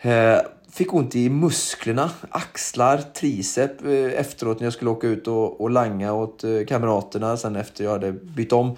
[0.00, 0.38] Eh,
[0.72, 3.70] fick ont i musklerna, axlar, tricep
[4.14, 8.12] efteråt när jag skulle åka ut och, och langa åt kamraterna sen efter jag hade
[8.12, 8.76] bytt om.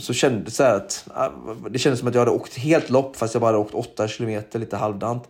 [0.00, 1.28] Så kändes det, att, ah,
[1.70, 4.08] det kändes som att jag hade åkt helt lopp fast jag bara hade åkt 8
[4.08, 5.28] kilometer lite halvdant.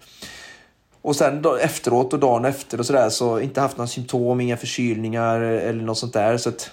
[1.02, 4.56] Och sen då, efteråt och dagen efter och sådär så inte haft några symptom, inga
[4.56, 6.36] förkylningar eller något sånt där.
[6.36, 6.70] Så att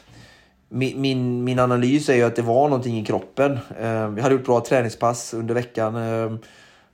[0.69, 3.59] min, min, min analys är ju att det var någonting i kroppen.
[3.79, 5.95] Jag hade gjort bra träningspass under veckan.
[5.95, 6.37] Eh,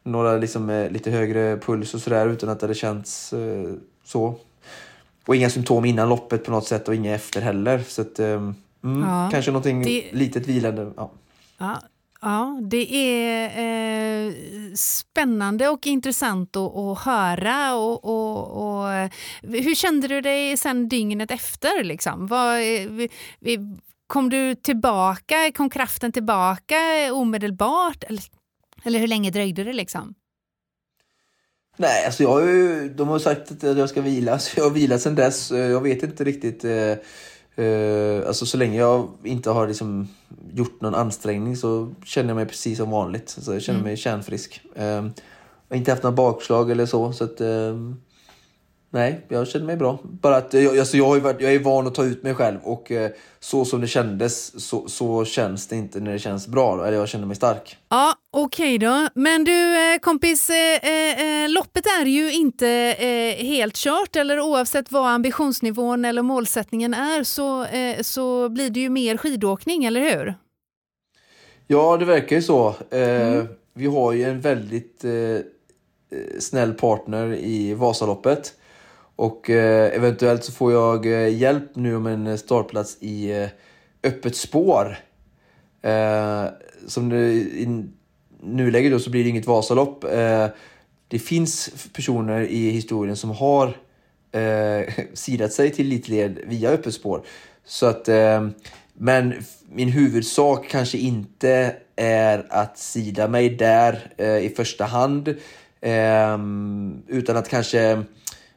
[0.04, 3.74] några liksom, eh, lite högre puls och sådär utan att det hade känts eh,
[4.06, 4.36] så.
[5.26, 7.84] Och inga symptom innan loppet på något sätt och inga efter heller.
[7.88, 10.04] Så att, eh, mm, ja, kanske någonting det...
[10.12, 10.92] litet vilande.
[10.98, 11.12] Ja.
[11.58, 11.82] Ja,
[12.26, 13.46] Ja, det är
[14.28, 14.34] eh,
[14.76, 17.76] spännande och intressant att, att höra.
[17.76, 19.10] Och, och, och, eh,
[19.42, 21.84] hur kände du dig sen dygnet efter?
[21.84, 22.28] Liksom?
[22.28, 23.60] Var, eh,
[24.08, 25.52] kom du tillbaka?
[25.56, 26.76] Kom kraften tillbaka
[27.14, 28.04] omedelbart?
[28.04, 28.24] Eller,
[28.84, 29.74] eller hur länge dröjde det?
[29.74, 30.14] liksom?
[31.78, 34.72] Nej, alltså jag har ju, de har sagt att jag ska vila, så jag har
[34.72, 35.52] vilat sen dess.
[35.52, 36.66] Jag vet inte riktigt.
[36.66, 36.94] Eh,
[37.60, 40.08] Uh, alltså så länge jag inte har liksom
[40.54, 43.30] gjort någon ansträngning så känner jag mig precis som vanligt.
[43.30, 43.90] Så jag känner mm.
[43.90, 44.62] mig kärnfrisk.
[44.78, 45.12] Uh, jag
[45.70, 47.14] har inte haft några bakslag eller så.
[47.14, 47.94] så att, uh,
[48.90, 50.00] nej, jag känner mig bra.
[50.04, 52.60] Bara att jag, alltså jag, har varit, jag är van att ta ut mig själv
[52.64, 56.88] och eh, så som det kändes så, så känns det inte när det känns bra.
[56.88, 57.78] Eller jag känner mig stark.
[57.90, 59.10] Ja, Okej då.
[59.16, 62.68] Men du eh, kompis, eh, eh, loppet är ju inte
[63.00, 67.66] eh, helt kört eller oavsett vad ambitionsnivån eller målsättningen är så,
[68.04, 70.36] så blir det ju mer skidåkning, eller hur?
[71.68, 72.76] Ja, det verkar ju så.
[72.92, 73.48] Mm.
[73.74, 75.06] Vi har ju en väldigt
[76.40, 78.54] snäll partner i Vasaloppet.
[79.16, 83.48] Och eventuellt så får jag hjälp nu om en startplats i
[84.04, 84.98] öppet spår.
[86.88, 87.34] som det,
[88.44, 90.04] nuläget då så blir det inget Vasalopp.
[90.04, 90.48] Eh,
[91.08, 93.78] det finns personer i historien som har
[94.32, 97.22] eh, sidat sig till elitled via öppet spår.
[97.66, 98.48] Så att, eh,
[98.94, 99.34] men
[99.70, 105.28] min huvudsak kanske inte är att sida mig där eh, i första hand.
[105.82, 106.38] Eh,
[107.08, 108.04] utan att kanske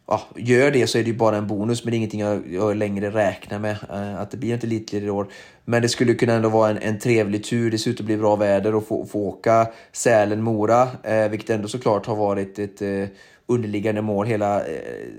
[0.07, 2.43] ja, gör det så är det ju bara en bonus, men det är ingenting jag,
[2.53, 3.77] jag längre räknar med.
[3.91, 5.27] Eh, att det blir inte elitled i år.
[5.65, 7.71] Men det skulle kunna ändå vara en, en trevlig tur.
[7.71, 11.69] Det ser ut att bli bra väder och få, få åka Sälen-Mora, eh, vilket ändå
[11.69, 13.09] såklart har varit ett eh,
[13.47, 14.75] underliggande mål hela eh,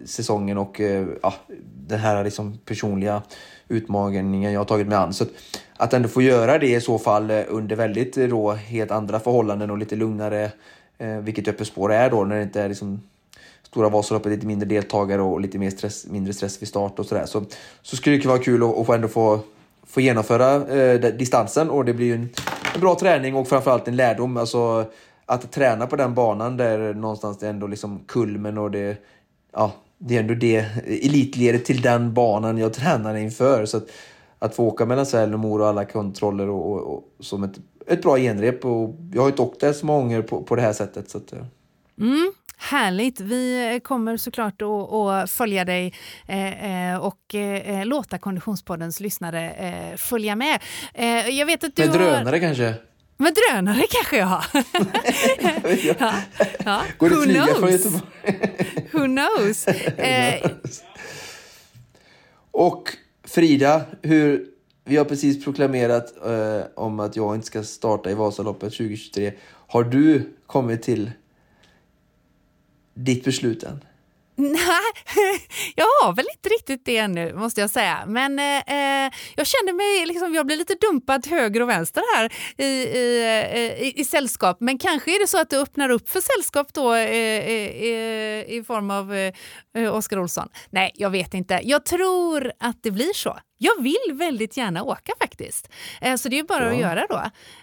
[0.05, 1.33] säsongen och eh, ja,
[1.87, 3.21] den här liksom personliga
[3.67, 5.13] utmaningen jag har tagit mig an.
[5.13, 5.29] Så att,
[5.77, 9.77] att ändå få göra det i så fall under väldigt då, helt andra förhållanden och
[9.77, 10.51] lite lugnare,
[11.21, 13.01] vilket öppet spår är då när det inte är liksom
[13.67, 17.25] Stora Vasaloppet lite mindre deltagare och lite mer stress, mindre stress vid start och sådär.
[17.25, 17.43] Så,
[17.81, 19.39] så skulle det vara kul att, att ändå få,
[19.87, 22.29] få genomföra eh, distansen och det blir ju en,
[22.75, 24.37] en, bra träning och framförallt en lärdom.
[24.37, 24.85] Alltså
[25.25, 28.97] att träna på den banan där någonstans det är ändå liksom kulmen och det,
[29.53, 33.65] ja, det är ändå det elitledet till den banan jag tränar inför.
[33.65, 33.87] Så att,
[34.39, 37.59] att få åka mellan Sälen och Mora och alla kontroller och, och, och, som ett,
[37.87, 38.65] ett bra genrep.
[38.65, 41.09] Och jag har inte åkt där så många gånger på, på det här sättet.
[41.09, 41.39] Så att, eh.
[41.99, 42.31] mm.
[42.57, 43.19] Härligt!
[43.19, 45.93] Vi kommer såklart att, följa dig
[46.27, 50.59] eh, eh, och eh, låta Konditionspoddens lyssnare följa med.
[51.31, 52.39] Jag vet att du Med drönare har...
[52.39, 52.73] kanske?
[53.17, 54.45] Med drönare kanske jag har.
[55.99, 56.13] ja.
[56.65, 56.81] Ja.
[56.97, 57.59] Går det Who flyga knows?
[57.59, 58.01] från Göteborg?
[58.91, 59.65] Who knows?
[62.51, 62.89] Och
[63.27, 64.45] Frida, hur,
[64.85, 69.33] vi har precis proklamerat eh, om att jag inte ska starta i Vasaloppet 2023.
[69.67, 71.11] Har du kommit till
[72.97, 73.79] ditt beslut än?
[74.39, 74.91] Nej,
[75.75, 78.03] jag har väl inte riktigt det ännu måste jag säga.
[78.07, 82.33] Men eh, eh jag känner mig, liksom, jag blir lite dumpad höger och vänster här
[82.57, 84.57] i, i, eh, i, i sällskap.
[84.59, 88.63] Men kanske är det så att det öppnar upp för sällskap då eh, i, i,
[88.63, 89.31] form av
[89.77, 90.49] eh, Oskar Olsson.
[90.69, 91.59] Nej, jag vet inte.
[91.63, 93.39] Jag tror att det blir så.
[93.57, 95.69] Jag vill väldigt gärna åka faktiskt.
[96.01, 96.71] Eh, så det är bara ja.
[96.71, 97.21] att göra då.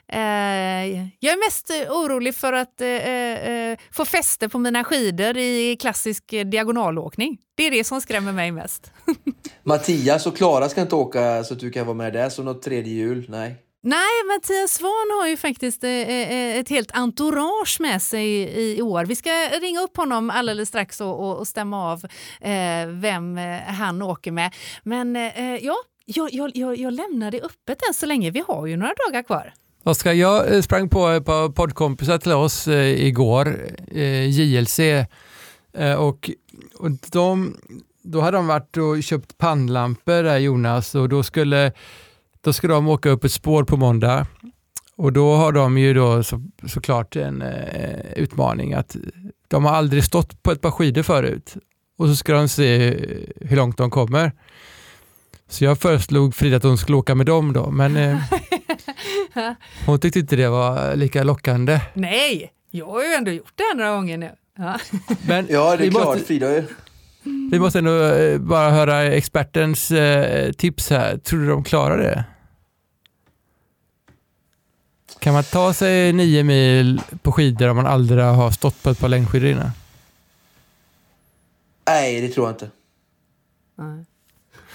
[0.09, 0.87] Eh,
[1.21, 2.83] jag är mest orolig för att
[3.91, 7.39] få fäste på mina skidor i klassisk diagonalåkning.
[7.55, 8.93] Det är det som skrämmer mig mest.
[9.63, 12.63] Mattias och Klara ska inte åka så att du kan vara med där som något
[12.63, 13.27] tredje hjul?
[13.29, 13.64] Nej.
[13.87, 18.27] Nej, Mattias Svahn har ju faktiskt eh, eh, eh, ett helt entourage med sig
[18.77, 19.05] i, år.
[19.05, 22.03] Vi ska ringa upp honom alldeles strax och, stämma av
[22.87, 24.55] vem han åker med.
[24.83, 25.15] Men
[25.61, 28.31] ja, jag, jag, jag lämnar det öppet än så länge.
[28.31, 29.53] Vi har ju några dagar kvar.
[29.83, 33.59] Oskar, jag sprang på ett par poddkompisar till oss igår,
[34.29, 34.81] JLC,
[35.99, 36.31] och,
[36.79, 37.57] och de,
[38.03, 41.73] då hade de varit och köpt pannlampor där Jonas och då skulle,
[42.45, 44.27] då skulle de åka upp ett spår på måndag.
[44.97, 48.97] Och då har de ju då så, såklart en eh, utmaning att
[49.49, 51.55] de har aldrig stått på ett par skidor förut
[51.99, 52.97] och så ska de se
[53.41, 54.33] hur långt de kommer.
[55.49, 57.97] Så jag föreslog Frida att hon skulle åka med dem då, men...
[57.97, 58.19] Eh,
[59.87, 61.81] Hon tyckte inte det var lika lockande.
[61.95, 64.31] Nej, jag har ju ändå gjort det här några gånger nu.
[64.59, 64.79] Ja.
[65.29, 66.05] Men Ja, det är klart.
[66.05, 66.65] Måste, Frida ju-
[67.53, 71.19] vi måste ändå eh, bara höra expertens eh, tips här.
[71.19, 72.25] Tror du de klarar det?
[75.25, 78.99] Kan man ta sig nio mil på skidor om man aldrig har stått på ett
[78.99, 79.71] par längdskidor innan?
[81.87, 82.71] Nej, det tror jag inte.
[83.79, 84.05] Nej.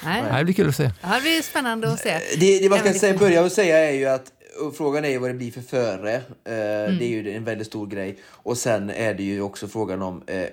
[0.04, 0.38] Nej.
[0.38, 0.84] Det blir kul att se.
[0.84, 2.20] Det här blir spännande att se.
[2.40, 4.32] Det, det man ska säga, börja med att säga är ju att
[4.62, 6.16] och frågan är ju vad det blir för före.
[6.16, 8.18] Eh, Det är ju en väldigt stor grej.
[8.28, 10.46] Och sen är det ju också frågan om eh,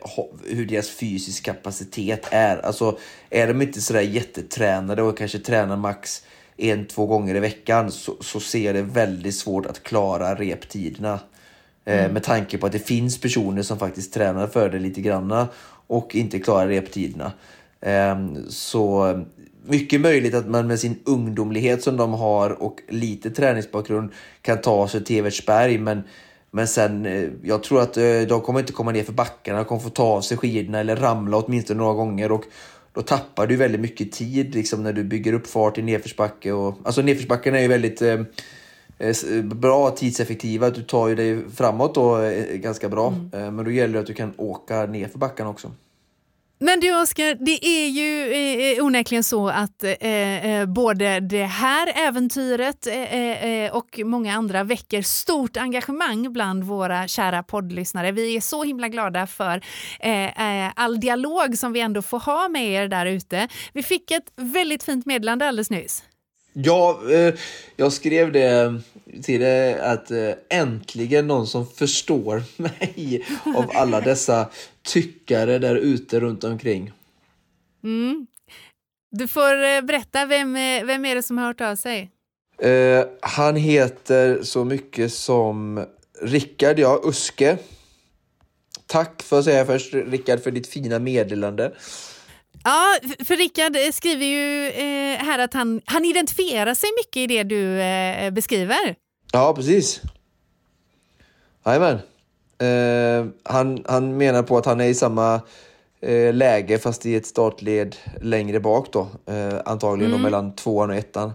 [0.46, 2.56] hur deras fysisk kapacitet är.
[2.66, 2.98] Alltså
[3.30, 6.22] är de inte sådär jättetränade och kanske tränar max
[6.56, 11.20] en, två gånger i veckan så, så ser det väldigt svårt att klara reptiderna.
[11.84, 15.48] Eh, Med tanke på att det finns personer som faktiskt tränar för det lite granna
[15.86, 17.32] och inte klarar reptiderna.
[17.80, 19.14] Ehm, Så
[19.66, 24.10] mycket möjligt att man med sin ungdomlighet som de har och lite träningsbakgrund
[24.42, 25.78] kan ta sig till Evertsberg.
[25.78, 26.02] Men,
[26.50, 29.58] men sen, eh, jag tror att eh, de kommer inte komma ner för backarna.
[29.58, 32.32] De kommer få ta av sig skidorna eller ramla åtminstone några gånger.
[32.32, 32.44] Och
[32.96, 36.52] då tappar du väldigt mycket tid liksom, när du bygger upp fart i nedförsbacke.
[36.52, 38.20] Och, alltså nedförsbackarna är ju väldigt eh,
[38.98, 40.70] eh, bra tidseffektiva.
[40.70, 43.14] Du tar ju dig framåt då eh, ganska bra.
[43.32, 45.70] Eh, Men då gäller det att du kan åka ner för backarna också.
[46.58, 51.44] Men du Oskar, det är ju eh, eh onekligen så att eh, eh, både det
[51.44, 58.12] här äventyret eh, eh, och många andra väcker stort engagemang bland våra kära poddlyssnare.
[58.12, 59.60] Vi är så himla glada för
[60.00, 63.48] eh, all dialog som vi ändå får ha med er där ute.
[63.72, 66.02] Vi fick ett väldigt fint meddelande alldeles nyss.
[66.52, 67.34] Ja, eh,
[67.76, 68.80] jag skrev det
[69.22, 74.48] till dig att eh, äntligen någon som förstår mig av alla dessa
[74.86, 76.92] tyckare där ute runt omkring.
[77.84, 78.26] Mm.
[79.10, 82.10] Du får eh, berätta, vem, eh, vem är det som har hört av sig?
[82.58, 85.86] Eh, han heter så mycket som
[86.22, 87.58] Rickard, ja, Uske.
[88.86, 91.72] Tack får jag säga först, Rickard, för ditt fina meddelande.
[92.64, 97.26] Ja, för Rickard eh, skriver ju eh, här att han, han identifierar sig mycket i
[97.26, 98.94] det du eh, beskriver.
[99.32, 100.00] Ja, precis.
[101.66, 101.98] Jajamän.
[102.58, 105.40] Eh, han, han menar på att han är i samma
[106.00, 109.08] eh, läge fast i ett startled längre bak då.
[109.26, 111.32] Eh, antagligen då mellan tvåan och ettan.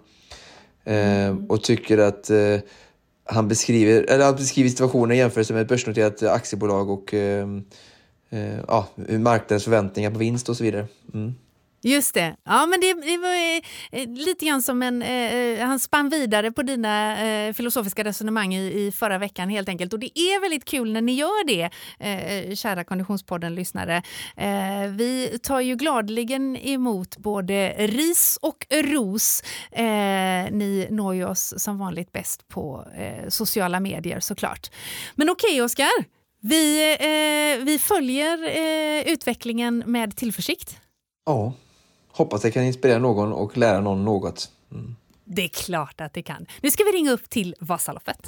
[0.84, 2.32] Eh, Och tycker att
[3.24, 7.14] han beskriver, eller han beskriver situationen i jämförelse med ett börsnoterat aktiebolag och
[8.68, 10.86] ja, marknadens förväntningar på vinst och så vidare.
[11.14, 11.34] Mm.
[11.84, 12.36] Just det.
[12.44, 15.02] Ja, men det, det var eh, eh lite grann som en...
[15.02, 19.70] Eh, eh, han spann vidare på dina eh, filosofiska resonemang i, i förra veckan helt
[19.70, 19.94] enkelt.
[19.94, 24.04] Och det är väldigt kul när ni gör det, eh, eh kära Konditionspodden-lyssnare.
[24.38, 29.44] Eh, vi tar ju gladeligen emot både ris och ros.
[29.72, 29.84] Eh,
[30.52, 34.72] ni når ju oss som vanligt bäst på eh, sociala medier såklart.
[35.16, 36.22] Men okej, Oskar.
[36.42, 40.78] Vi, eh, vi följer eh, utvecklingen med tillförsikt.
[41.26, 41.54] Ja,
[42.12, 44.50] hoppas det kan inspirera någon och lära någon något.
[44.72, 44.96] Mm.
[45.26, 46.46] Det är klart att det kan.
[46.62, 48.28] Nu ska vi ringa upp till Vasaloppet.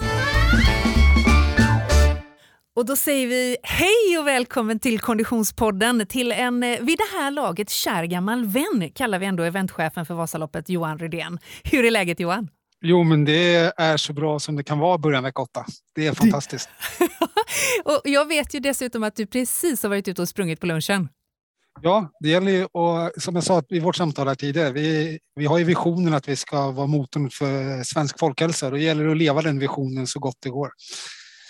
[2.76, 7.32] Och då säger vi hej och välkommen till Konditionspodden till en eh, vid det här
[7.32, 11.40] laget kär gammal vän kallar vi ändå eventchefen för Vasaloppet Johan Rydén.
[11.64, 12.50] Hur är läget Johan?
[12.82, 15.66] Jo, men det är så bra som det kan vara i början vecka åtta.
[15.96, 16.70] Det är fantastiskt.
[17.86, 21.10] och jag vet ju dessutom att du precis har varit ute och sprungit på lunchen.
[21.82, 24.72] Ja, det gäller ju och som jag sa i vårt samtal här tidigare.
[24.72, 28.70] Vi, vi har ju visionen att vi ska vara motorn för svensk folkhälsa.
[28.70, 30.70] Då gäller det att leva den visionen så gott det går.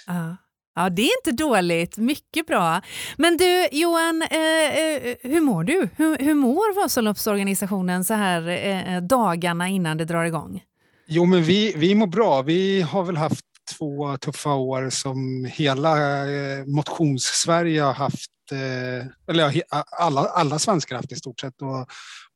[0.07, 0.37] Ja.
[0.75, 1.97] Ja, det är inte dåligt.
[1.97, 2.81] Mycket bra.
[3.17, 5.89] Men du, Johan, eh, eh, hur mår du?
[5.95, 10.63] Hur, hur mår Vasaloppsorganisationen så här eh, dagarna innan det drar igång?
[11.07, 12.41] Jo, men vi, vi mår bra.
[12.41, 13.45] Vi har väl haft
[13.77, 15.97] två tuffa år som hela
[16.29, 18.32] eh, motions-Sverige har haft.
[18.51, 21.87] Eh, eller ja, alla, alla svenskar haft i stort sett och,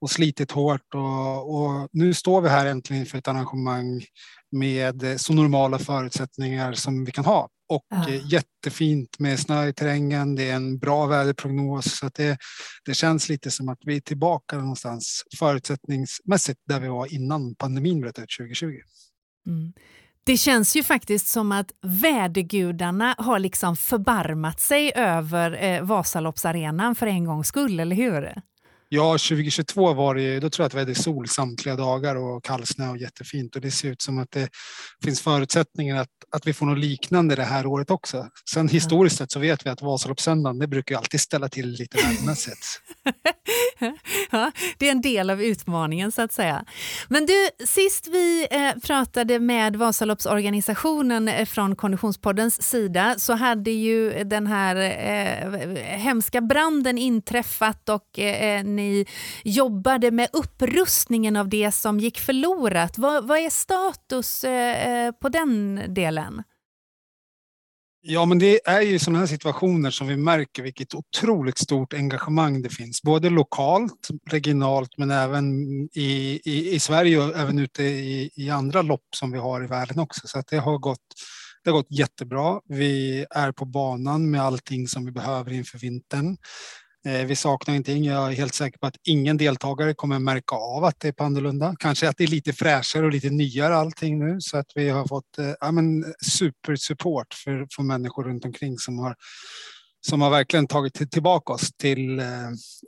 [0.02, 0.94] och slitit hårt.
[0.94, 4.04] Och, och nu står vi här äntligen för ett arrangemang
[4.52, 7.50] med eh, så normala förutsättningar som vi kan ha.
[7.70, 8.10] Och Ja.
[8.10, 10.36] eh, jättefint med snö i terrängen.
[10.36, 11.98] Det är en bra väderprognos.
[11.98, 12.38] Så att det,
[12.86, 18.02] det känns lite som att vi är tillbaka någonstans förutsättningsmässigt där vi var innan pandemin
[18.02, 18.66] bröt ut 2020.
[19.48, 19.74] Mm.
[20.28, 27.08] Det känns ju faktiskt som att vädergudarna har liksom förbarmat sig över eh, Vasaloppsarenan för
[27.08, 28.42] en gångs skull, eller hur?
[28.90, 32.90] Ja, 2022 var det, då tror jag att vi hade sol samtliga dagar och kallsnö
[32.90, 34.50] och jättefint och det ser ut som att det
[35.04, 38.28] finns förutsättningar att, att vi får något liknande det här året också.
[38.50, 41.98] Sen historiskt sett så vet vi att Vasaloppssöndagen, det brukar ju alltid ställa till lite
[41.98, 42.82] vädermässigt.
[44.32, 46.66] ja, det är en del av utmaningen så att säga.
[47.08, 54.24] Men du, sist vi eh, pratade med Vasaloppsorganisationen eh, från Konditionspoddens sida så hade ju
[54.24, 59.06] den här eh, hemska branden inträffat och eh, ni
[59.44, 62.98] jobbade med upprustningen av det som gick förlorat.
[62.98, 66.44] Vad, vad är status eh, eh på den delen?
[68.10, 72.62] Ja, men det är ju sådana här situationer som vi märker vilket otroligt stort engagemang
[72.62, 75.46] det finns, både lokalt, regionalt, men även
[75.94, 79.68] i, i, i Sverige och även ute i, i andra lopp som vi har i
[79.68, 80.28] världen också.
[80.28, 81.06] Så att det har gått
[81.64, 82.62] det har gått jättebra.
[82.66, 86.38] Vi är på banan med allting som vi behöver inför vintern.
[87.08, 88.04] Eh, vi saknar ingenting.
[88.04, 91.24] Jag är helt säker på att ingen deltagare kommer märka av att det är på
[91.24, 91.76] annorlunda.
[91.80, 95.08] Kanske att det är lite fräschare och lite nyare allting nu så att vi har
[95.08, 99.16] fått eh, ja, men supersupport för, för människor runt omkring som har
[100.02, 102.26] som har verkligen tagit tillbaka oss till, eh,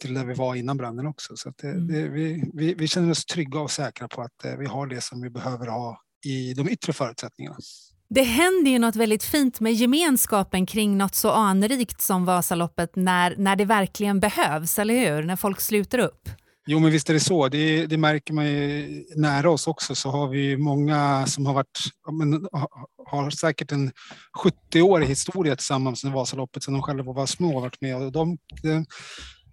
[0.01, 1.35] till där vi var innan branden också.
[1.35, 1.87] Så det, mm.
[1.87, 5.21] det, vi, vi, vi, känner oss trygga och säkra på att vi har det som
[5.21, 7.57] vi behöver ha i de yttre förutsättningarna.
[8.09, 13.35] Det händer ju något väldigt fint med gemenskapen kring något så anrikt som Vasaloppet när,
[13.37, 15.23] när det verkligen behövs, eller hur?
[15.23, 16.29] När folk sluter upp.
[16.67, 17.47] Jo, men visst är det så.
[17.47, 19.95] Det, det märker man ju nära oss också.
[19.95, 21.79] Så har vi många som har varit,
[22.11, 22.47] men,
[23.07, 23.91] har säkert en
[24.43, 27.95] 70-årig historia tillsammans med Vasaloppet sedan de själva var små och varit med.
[27.95, 28.37] Och de,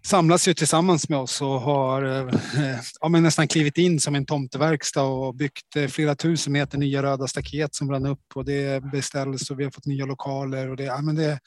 [0.06, 4.26] samlas ju tillsammans med oss och har eh, ja, men nästan klivit in som en
[4.26, 8.82] tomteverkstad och byggt eh, flera tusen meter nya röda staket som brann upp och det
[8.92, 11.38] beställs och vi har fått nya lokaler och det, ja, men det,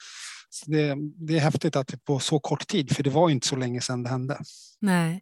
[0.66, 0.94] det,
[1.26, 3.80] det, är häftigt att det på så kort tid, för det var inte så länge
[3.80, 4.38] sedan det hände.
[4.80, 5.20] Nej.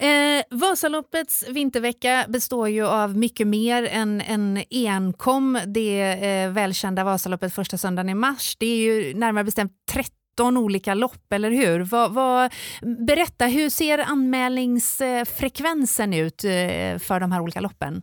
[0.00, 7.54] Eh, Vasaloppets vintervecka består ju av mycket mer än, än enkom det eh, välkända Vasaloppet
[7.54, 8.56] första söndagen i mars.
[8.58, 11.80] Det är ju närmare bestämt 30 17 olika lopp, eller hur?
[11.80, 12.52] Vad, vad,
[13.06, 18.02] berätta, hur ser anmälningsfrekvensen ut eh, för de här olika loppen?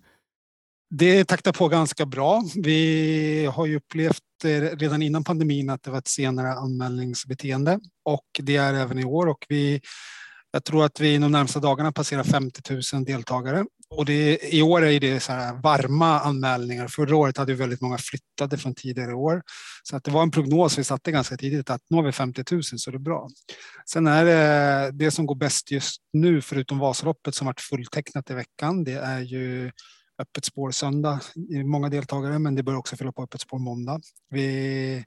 [0.89, 2.43] Det taktar på ganska bra.
[2.55, 8.25] Vi har ju upplevt eh, redan innan pandemin att det var ett senare anmälningsbeteende och
[8.39, 9.81] det är även i år och vi
[10.54, 14.86] jag tror att vi inom närmsta dagarna passerar 50 000 deltagare och det, i år
[14.86, 16.88] är det så här varma anmälningar.
[16.88, 19.41] Förra året hade vi väldigt många flyttade från tidigare år.
[19.84, 22.64] Så att det var en prognos vi satte ganska tidigt att når vi 50 000
[22.64, 23.30] så är det bra.
[23.89, 28.34] Sen är det det som går bäst just nu, förutom Vasaloppet som varit fulltecknat i
[28.34, 29.72] veckan, det är ju
[30.20, 31.20] öppet spår söndag,
[31.66, 33.99] många deltagare, men det bör också fylla på öppet spår måndag.
[34.30, 35.06] Vi,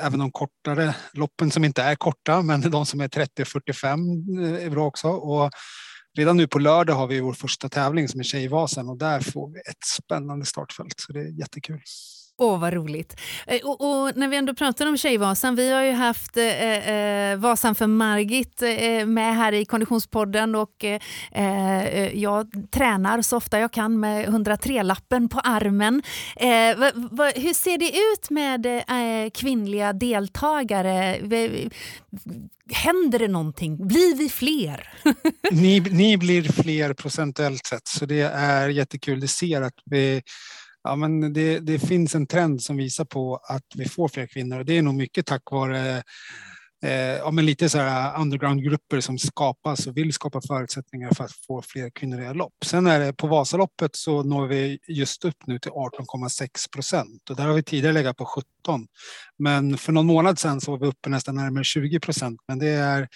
[0.00, 4.70] även de kortare loppen som inte är korta, men de som är 30-45 är eh,
[4.70, 5.08] bra också.
[5.08, 5.50] Och
[6.16, 9.52] redan nu på lördag har vi vår första tävling som är Tjejvasen och där får
[9.52, 10.94] vi ett spännande startfält.
[11.00, 11.80] Så det är jättekul.
[12.38, 13.20] Åh, vad roligt.
[13.46, 17.36] Eh, och, och, när vi ändå pratar om Tjejvasan, vi har ju haft eh, eh
[17.36, 21.00] Vasan för Margit eh, med här i Konditionspodden och eh,
[21.32, 26.02] eh jag tränar så ofta jag kan med 103-lappen på armen.
[26.36, 31.18] Eh, va, va, hur ser det ut med eh, kvinnliga deltagare?
[32.72, 33.88] Händer det någonting?
[33.88, 34.88] Blir vi fler?
[35.50, 39.20] ni, ni blir fler procentuellt sett, så det är jättekul.
[39.20, 40.22] Det ser att vi
[40.86, 44.58] Ja, men det, det, finns en trend som visar på att vi får fler kvinnor
[44.58, 46.02] och det är nog mycket tack vare
[46.84, 51.32] eh, ja, men lite så här undergroundgrupper som skapas och vill skapa förutsättningar för att
[51.46, 52.54] få fler kvinnor i lopp.
[52.64, 57.36] Sen är det på Vasaloppet så når vi just upp nu till 18,6 procent och
[57.36, 58.86] där har vi tidigare legat på 17.
[59.38, 62.40] Men för någon månad sedan så var vi uppe nästan närmare 20 procent.
[62.48, 63.08] Men det är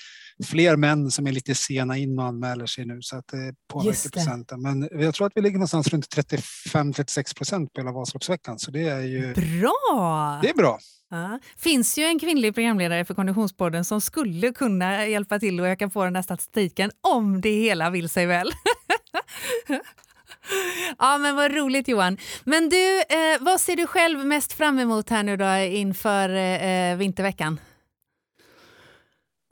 [0.45, 4.11] fler män som är lite sena in och anmäler sig nu så att det påverkar
[4.11, 4.63] procenten.
[4.63, 8.89] Men jag tror att vi ligger någonstans runt 35-36 procent på hela Vasaloppsveckan så det
[8.89, 9.35] är ju...
[9.35, 10.39] Bra!
[10.43, 10.79] Det är bra.
[11.13, 11.39] Ja.
[11.57, 16.05] finns ju en kvinnlig programledare för Konditionspodden som skulle kunna hjälpa till att öka på
[16.05, 18.51] den där statistiken om det hela vill sig väl.
[20.99, 22.17] Ja, men vad roligt Johan.
[22.45, 26.97] Men du, eh, vad ser du själv mest fram emot här nu då inför eh,
[26.97, 27.61] vinterveckan?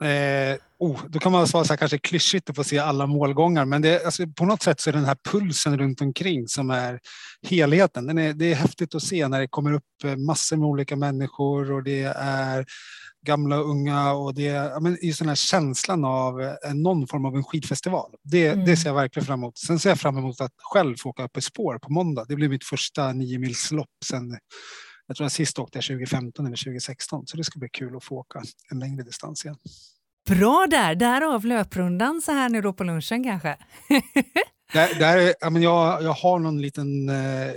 [0.03, 3.65] Eh, oh, då kan man svara så här, kanske klyschigt att få se alla målgångar,
[3.65, 6.99] men det, alltså, på något sätt så är den här pulsen runt omkring som är
[7.47, 8.07] helheten.
[8.07, 10.95] Den är, det är häftigt att se när det kommer upp eh, massor med olika
[10.95, 12.65] människor och det är
[13.25, 17.25] gamla och unga och det är men, just den här känslan av eh, någon form
[17.25, 18.11] av en skidfestival.
[18.23, 18.65] Det, mm.
[18.65, 19.57] det ser jag verkligen fram emot.
[19.57, 22.25] Sen ser jag fram emot att själv få åka upp i spår på måndag.
[22.27, 24.37] Det blir mitt första nio milslopp sen
[25.07, 28.03] jag tror att sist åkte jag 2015 eller 2016, så det ska bli kul att
[28.03, 29.57] få åka en längre distans igen.
[30.29, 33.57] Bra där, därav löprundan så här nu då på lunchen kanske.
[34.73, 37.09] Där, där, ja, men jag, jag har någon liten...
[37.09, 37.51] Eh,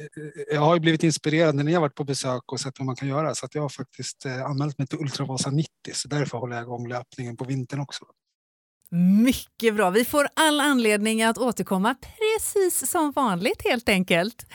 [0.52, 2.96] jag har ju blivit inspirerad när ni har varit på besök och sett vad man
[2.96, 3.34] kan göra.
[3.34, 5.70] Så att jag har faktiskt eh, anmält mig till Ultravasa 90.
[5.92, 8.04] Så därför håller jag igång löpningen på vintern också.
[8.95, 9.90] Mycket bra.
[9.90, 14.47] Vi får all anledning att återkomma precis som vanligt helt enkelt.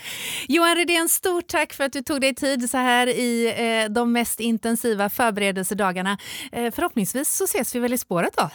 [0.47, 4.11] Johan Redén, stort tack för att du tog dig tid så här i eh, de
[4.11, 6.17] mest intensiva förberedelsedagarna.
[6.51, 8.49] Eh, förhoppningsvis så ses vi väl i spåret då?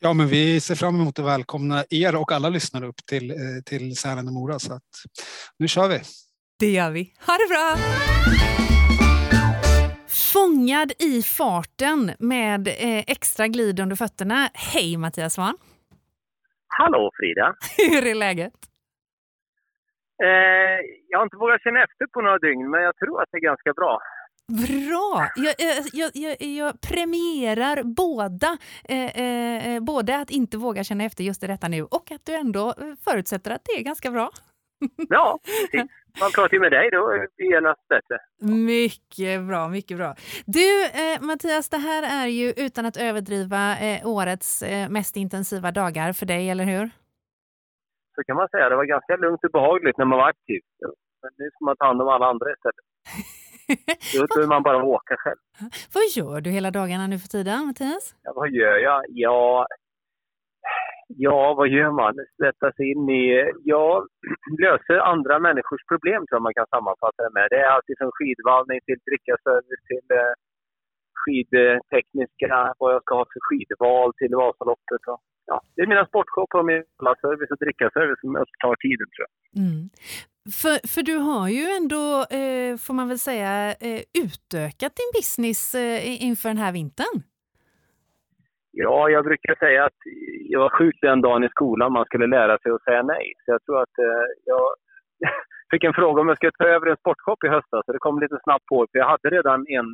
[0.00, 3.36] Ja, men vi ser fram emot att välkomna er och alla lyssnare upp till, eh,
[3.64, 4.58] till Sälen och Mora.
[4.58, 4.82] Så att,
[5.58, 6.00] nu kör vi!
[6.58, 7.12] Det gör vi.
[7.26, 7.76] Ha det bra!
[10.32, 14.48] Fångad i farten med eh, extra glid under fötterna.
[14.54, 15.56] Hej Mattias Svahn!
[16.68, 17.54] Hallå Frida!
[17.90, 18.52] Hur är läget?
[20.22, 20.28] Eh,
[21.08, 23.42] jag har inte vågat känna efter på några dygn, men jag tror att det är
[23.42, 24.00] ganska bra.
[24.68, 25.28] Bra!
[25.36, 25.54] Jag,
[25.92, 28.58] jag, jag, jag premierar båda.
[28.88, 32.34] Eh, eh, både att inte våga känna efter just i detta nu och att du
[32.34, 32.74] ändå
[33.04, 34.30] förutsätter att det är ganska bra.
[35.08, 35.38] Ja,
[35.70, 35.90] precis.
[36.20, 38.18] Man pratar ju med dig, då blir det genast bättre.
[38.76, 40.14] Mycket bra, mycket bra.
[40.46, 45.70] Du, eh, Mattias, det här är ju utan att överdriva eh, årets eh, mest intensiva
[45.72, 46.90] dagar för dig, eller hur?
[48.14, 48.68] Så kan man säga.
[48.68, 50.60] Det var ganska lugnt och behagligt när man var aktiv.
[51.22, 52.84] Men nu ska man ta hand om alla andra istället.
[54.14, 55.36] Då behöver man bara åka själv.
[55.94, 58.14] Vad gör du hela dagarna nu för tiden, Mattias?
[58.22, 59.02] Ja, vad gör jag?
[59.08, 59.66] Ja,
[61.08, 62.14] ja, vad gör man?
[62.42, 63.52] Sätta sig in i...
[63.64, 64.06] Ja,
[64.62, 67.46] löser andra människors problem, tror jag man kan sammanfatta det med.
[67.50, 70.32] Det är alltid från skidvallning till drickaservice till eh,
[71.20, 75.02] skidtekniska, vad jag ska ha för skidval till Vasaloppet.
[75.12, 76.84] Och, ja, det är mina sportshop och min
[77.24, 79.32] service och drickaservice som upptar tiden, tror jag.
[79.64, 79.82] Mm.
[80.60, 82.04] För, för du har ju ändå,
[82.40, 87.22] eh, får man väl säga, eh, utökat din business eh, inför den här vintern.
[88.80, 90.00] Ja, jag brukar säga att
[90.52, 93.26] jag var sjuk den dagen i skolan man skulle lära sig att säga nej.
[93.44, 94.64] Så jag tror att eh, jag
[95.70, 97.82] fick en fråga om jag skulle ta över en sportshop i höstas.
[97.86, 98.86] Så det kom lite snabbt på.
[98.90, 99.88] För jag hade redan en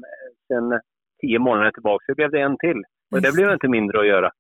[0.49, 0.81] sen
[1.21, 2.03] tio månader tillbaka.
[2.05, 2.81] Så det blev det en till.
[3.13, 4.31] Och det blev inte mindre att göra.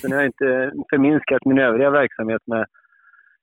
[0.00, 2.66] Så nu har jag inte förminskat min övriga verksamhet med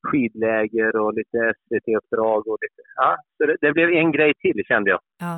[0.08, 2.82] skidläger och lite SVT-uppdrag och lite...
[2.96, 5.00] Ja, så det, det, blev en grej till kände jag.
[5.20, 5.36] Ja.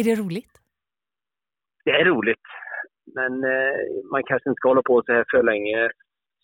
[0.00, 0.52] Är det roligt?
[1.84, 2.46] Det är roligt.
[3.14, 3.76] Men eh,
[4.12, 5.90] man kanske inte ska hålla på så här för länge.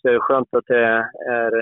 [0.02, 0.84] Så det är skönt att det
[1.30, 1.52] är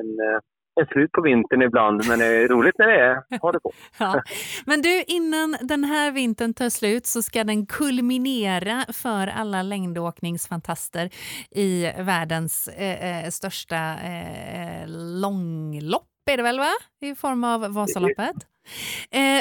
[0.00, 0.40] en, eh,
[0.80, 3.38] en slut på vintern ibland, men det är roligt när det är.
[3.40, 3.72] Ha det på.
[3.98, 4.22] ja.
[4.66, 11.10] Men du, innan den här vintern tar slut så ska den kulminera för alla längdåkningsfantaster
[11.50, 14.88] i världens eh, eh största eh, eh
[15.22, 16.72] långlopp är det väl, va?
[17.00, 18.36] I form av Vasaloppet.
[19.10, 19.40] Eh.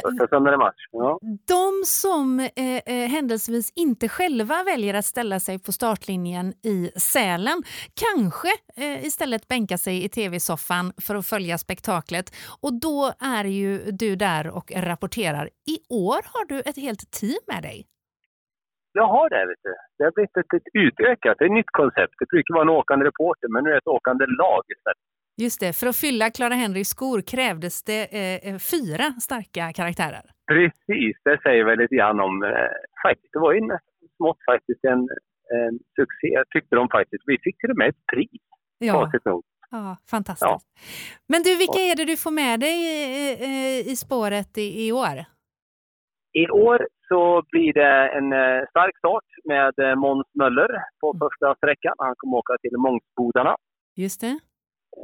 [0.91, 1.19] Ja.
[1.47, 7.63] De som eh, eh, händelsevis inte själva väljer att ställa sig på startlinjen i Sälen
[7.93, 12.25] kanske eh, istället bänka sig i tv-soffan för att följa spektaklet.
[12.61, 15.45] Och då är ju du där och rapporterar.
[15.45, 17.85] I år har du ett helt team med dig.
[18.91, 19.45] Jag har det.
[19.49, 19.73] Vet du.
[19.97, 22.13] Det har blivit ett, ett utökat, ett nytt koncept.
[22.19, 25.16] Det brukar vara en åkande reporter, men nu är det ett åkande lag istället.
[25.43, 30.25] Just det, för att fylla Clara Henrys skor krävdes det eh, eh, fyra starka karaktärer.
[30.47, 32.43] Precis, det säger väl lite grann om...
[32.43, 32.49] Eh,
[33.05, 33.61] faktiskt, det var ju
[34.17, 35.01] smått faktiskt en,
[35.59, 37.23] en succé, tyckte de faktiskt.
[37.25, 38.41] Vi fick till och med ett pris,
[38.79, 39.11] ja.
[39.71, 40.49] Ja, fantastiskt.
[40.49, 40.59] Ja.
[41.27, 43.01] Men du, vilka är det du får med dig i,
[43.49, 45.17] i, i spåret i, i, år?
[46.33, 50.71] I år så blir det en eh, stark start med eh, Måns Möller
[51.01, 51.19] på mm.
[51.19, 51.95] första sträckan.
[51.97, 53.55] Han kommer åka till Mångsbodarna.
[53.95, 54.39] Just det.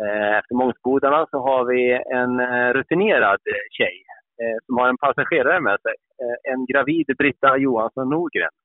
[0.02, 1.82] Eh, efter Mångsbodarna så har vi
[2.20, 3.40] en eh, rutinerad
[3.78, 3.98] tjej
[4.42, 5.96] eh, som har en passagerare med sig.
[6.54, 8.56] En gravid Britta Johansson Norgren.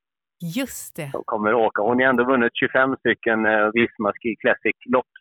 [0.59, 1.11] Just det.
[1.11, 1.83] Som kommer att åka.
[1.83, 3.39] Hon har ändå vunnit 25 stycken
[3.75, 5.13] Visma Ski Classic-lopp.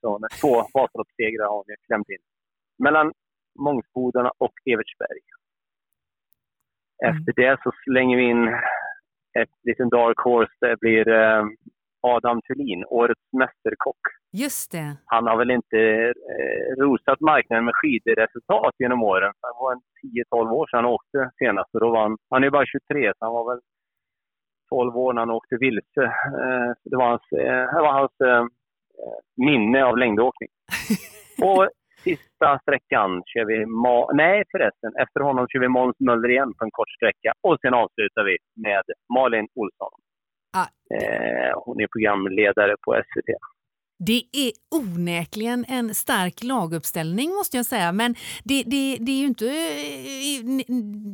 [0.42, 2.24] Två Vasaloppssegrar har hon klämt in.
[2.84, 3.08] Mellan
[3.66, 5.22] Mångsbodarna och Evertsberg.
[7.04, 7.10] Mm.
[7.10, 8.48] Efter det så slänger vi in
[9.42, 10.56] ett liten dark horse.
[10.62, 11.06] Det blir
[12.16, 14.02] Adam Thulin, årets mästerkock.
[14.44, 14.98] Just det.
[15.06, 15.80] Han har väl inte
[16.34, 19.34] eh, rosat marknaden med skidresultat genom åren.
[19.42, 19.82] Det var en
[20.34, 21.74] 10-12 år sedan han åkte senast.
[21.74, 23.62] Och då var han, är bara 23, så han var väl
[24.70, 26.04] 12 år när han åkte vilse.
[26.44, 28.46] Eh, det var hans, eh, det var hans eh,
[29.46, 30.50] minne av längdåkning.
[31.50, 31.70] och
[32.04, 33.66] sista sträckan kör vi...
[33.66, 37.34] Ma Nej förresten, efter honom kör vi Måns Möller igen på en kort sträcka.
[37.48, 38.84] Och sen avslutar vi med
[39.16, 39.94] Malin Olsson.
[40.58, 40.96] Ah.
[40.96, 43.30] Eh, hon är programledare på SVT.
[44.00, 44.52] Det är
[44.82, 49.46] onekligen en stark laguppställning måste jag säga, men det, det, det är ju inte...
[49.46, 50.66] eh, Ni,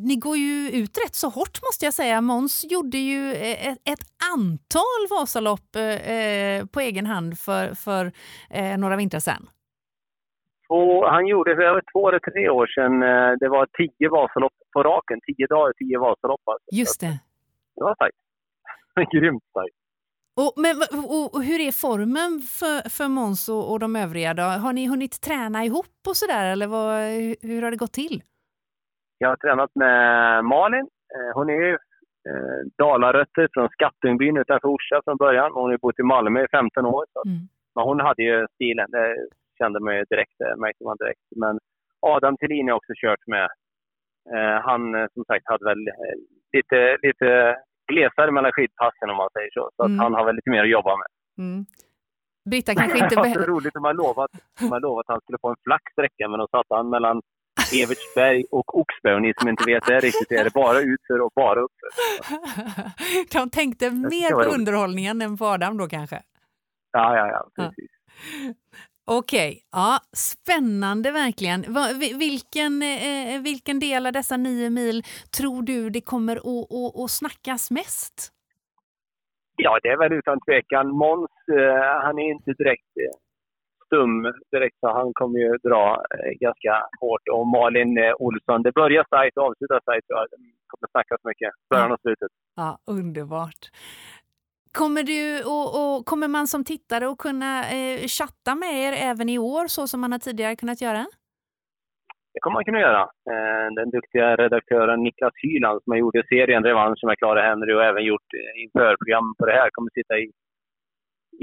[0.07, 2.21] ni går ju ut rätt så hårt måste jag säga.
[2.21, 8.11] Måns gjorde ju eh, ett, ett antal Vasalopp eh, på egen hand för, för
[8.49, 9.49] eh, några vintrar sedan.
[10.69, 12.99] Och han gjorde för över två eller tre år sedan,
[13.39, 15.19] det var tio Vasalopp på raken.
[15.27, 16.41] Tio dagar, tio Vasalopp.
[16.45, 16.67] Alltså.
[16.71, 17.19] Just det.
[17.75, 18.17] Det var starkt.
[18.95, 19.75] Grymt starkt.
[20.41, 20.75] Och, men,
[21.15, 24.33] och, och hur är formen för, för Måns och, och de övriga?
[24.33, 24.43] Då?
[24.43, 26.93] Har ni hunnit träna ihop och sådär eller vad,
[27.49, 28.23] hur, har det gått till?
[29.17, 29.97] Jag har tränat med
[30.45, 30.87] Malin.
[31.15, 31.73] Eh, Hon är ju
[32.29, 35.51] eh, Dalarötter från Skattungbyn utanför Orsa från början.
[35.53, 37.05] Hon har bott i Malmö i 15 år.
[37.13, 37.23] Så.
[37.29, 37.47] Mm.
[37.75, 39.27] Men hon hade ju stilen, det
[39.57, 41.21] kände man ju direkt, det märkte man direkt.
[41.35, 41.59] Men
[41.99, 43.49] Adam Thelin har också kört med.
[44.33, 46.15] Eh, han eh, som sagt hade väl eh,
[46.53, 47.57] lite, lite
[47.91, 49.69] glesare mellan skidpassen om man säger så.
[49.75, 49.99] Så att Mm.
[49.99, 51.07] han har väl lite mer att jobba med.
[51.37, 51.65] Mm.
[52.49, 55.37] Britta kanske inte Det var roligt, de har lovat, de har lovat att han skulle
[55.41, 57.21] få en flack sträcka, men då satt han mellan
[57.81, 59.13] Evertsberg och Oxberg.
[59.15, 61.89] Och ni som inte vet det riktigt, är det bara utför och bara uppför.
[63.39, 66.21] De tänkte mer på underhållningen än Adam då kanske?
[66.91, 67.91] Ja, ja, ja, precis.
[69.05, 71.73] Okej, ja, spännande verkligen.
[71.73, 71.81] Va,
[72.19, 75.03] vilken, eh, vilken del av dessa nio mil
[75.37, 78.31] tror du det kommer att, snackas mest?
[79.57, 80.87] Ja, det är väl utan tvekan.
[80.87, 83.17] Måns, eh, han är inte direkt eh,
[83.85, 87.27] stum direkt, så han kommer ju dra eh, ganska hårt.
[87.31, 90.07] Och Malin eh, Olsson, det börjar starkt och avslutar starkt.
[90.09, 90.17] Det
[90.67, 92.31] kommer snackas mycket, början och slutet.
[92.55, 93.61] Ja, underbart.
[94.81, 95.21] Kommer, du,
[95.53, 99.65] och, och, kommer man som tittare att kunna eh, chatta med er även i år
[99.67, 101.03] så som man har tidigare kunnat göra?
[102.33, 103.03] Det kommer man kunna göra.
[103.31, 107.83] Eh, Den duktiga redaktören Niklas Hyland som har gjort serien Revansch med Clara Henry och
[107.83, 110.25] även gjort eh, införprogram på det här kommer sitta i,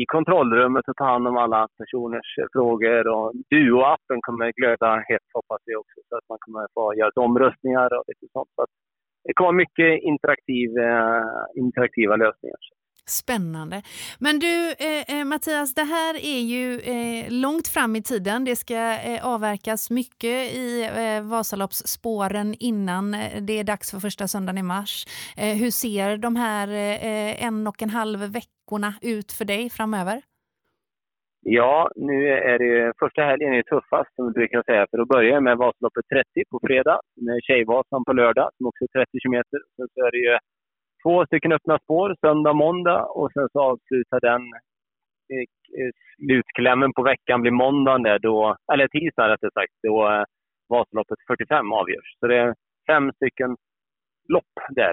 [0.02, 3.08] i kontrollrummet och ta hand om alla personers eh, frågor.
[3.14, 7.88] Och Duo-appen kommer glöda hett hoppas vi också så att man kommer få göra omröstningar
[7.98, 8.50] och lite sånt.
[8.54, 8.72] Så att
[9.24, 11.24] det kommer vara mycket interaktiv, eh,
[11.64, 12.60] interaktiva lösningar.
[13.10, 13.82] Spännande.
[14.18, 18.44] Men du, eh, eh, Mattias, det här är ju eh, långt fram i tiden.
[18.44, 24.28] Det ska eh, avverkas mycket i eh, Vasaloppsspåren innan eh, det är dags för första
[24.28, 25.04] söndagen i mars.
[25.36, 30.22] Eh, hur ser de här eh, en och en halv veckorna ut för dig framöver?
[31.42, 34.86] Ja, nu är det första helgen är tuffast som vi brukar säga.
[34.90, 39.04] För då börjar med Vasaloppet 30 på fredag med Tjejvasan på lördag som också är
[39.04, 39.58] 30 kilometer.
[39.76, 40.38] Sen så är det ju
[41.02, 44.42] två stycken öppna spår söndag, måndag och sen så avslutar den
[45.32, 45.46] eh,
[45.78, 50.24] eh, slutklämmen på veckan blir måndagen där då, eller tisdagen rättare sagt, då eh,
[50.68, 52.18] Vasaloppet 45 avgörs.
[52.20, 52.54] Så det är
[52.86, 53.56] fem stycken
[54.28, 54.92] lopp där.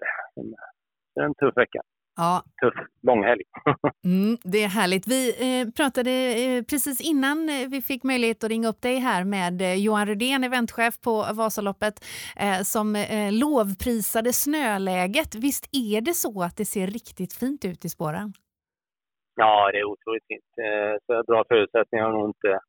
[1.15, 1.81] Det är en tuff vecka.
[2.17, 3.41] Ja, Tuff långhelg.
[4.05, 5.07] Mm, det är härligt.
[5.07, 9.23] Vi eh, pratade eh, precis innan eh, vi fick möjlighet att ringa upp dig här
[9.23, 11.95] med eh, Johan Rudén, eventchef på Vasaloppet,
[12.37, 15.35] eh, som eh, lovprisade snöläget.
[15.35, 18.33] Visst är det så att det ser riktigt fint ut i spåren?
[19.35, 20.51] Ja, det är otroligt fint.
[20.67, 22.59] Eh, Så bra förutsättningar har nog inte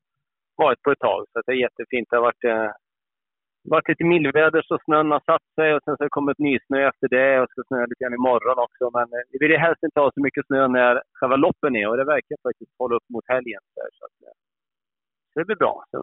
[0.55, 1.25] varit på ett tag.
[1.31, 2.07] Så det är jättefint.
[2.09, 2.43] Det har varit,
[3.63, 6.77] varit lite mildväder så snön har satt sig och sen så har det kommit nysnö
[6.89, 8.83] efter det och ska snöa lite grann imorgon också.
[8.97, 11.87] Men eh, vi vill ju helst inte ha så mycket snö när själva loppen är
[11.89, 13.61] och det verkar faktiskt hålla upp mot helgen.
[13.73, 14.35] Så, så, att, eh,
[15.31, 15.75] så det blir bra.
[15.91, 15.97] Så,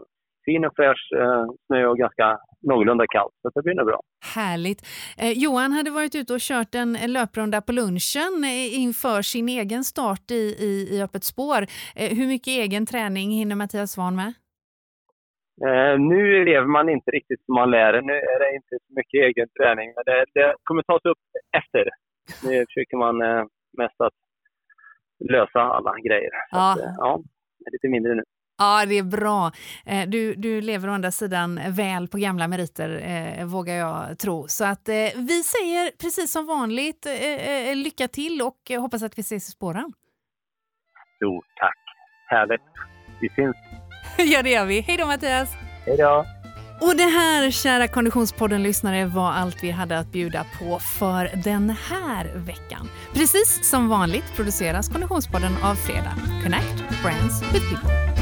[0.47, 3.35] fin och fräsch eh, snö och ganska någorlunda kallt.
[3.43, 4.01] Så det blir nog bra.
[4.35, 4.81] Härligt.
[5.19, 9.85] Eh, Johan hade varit ute och kört en löprunda på lunchen eh, inför sin egen
[9.85, 10.35] start i,
[10.69, 11.61] i, i Öppet spår.
[11.97, 14.33] Eh, hur mycket egen träning hinner Mattias Svahn med?
[15.65, 18.03] Eh, nu lever man inte riktigt som man lär.
[18.03, 19.93] Nu är det inte så mycket egen träning.
[19.95, 21.19] Men det, det kommer tas upp
[21.57, 21.85] efter.
[22.49, 23.45] Nu försöker man eh,
[23.79, 24.15] mest att
[25.31, 26.31] lösa alla grejer.
[26.51, 26.73] Ja.
[26.73, 27.21] Att, eh, ja,
[27.59, 28.23] det är lite mindre nu.
[28.59, 29.51] Ja, det är bra.
[29.87, 34.49] Eh, Du, du lever å andra sidan väl på gamla meriter, eh, vågar jag tro.
[34.49, 34.95] Så att eh,
[35.31, 39.49] vi säger precis som vanligt eh, eh, lycka till och eh, hoppas att vi ses
[39.49, 39.93] i spåren.
[41.17, 41.79] Stort tack.
[42.27, 42.63] Härligt.
[43.21, 43.57] Vi syns.
[44.25, 44.81] ja, det gör vi.
[44.81, 45.49] Hej då Mattias!
[45.87, 46.27] Hej då!
[46.81, 52.33] Och det här, kära Konditionspodden-lyssnare, var allt vi hade att bjuda på för den här
[52.35, 52.89] veckan.
[53.15, 56.15] Precis som vanligt produceras Konditionspodden av Fredag.
[56.43, 58.16] Connect Brands with People.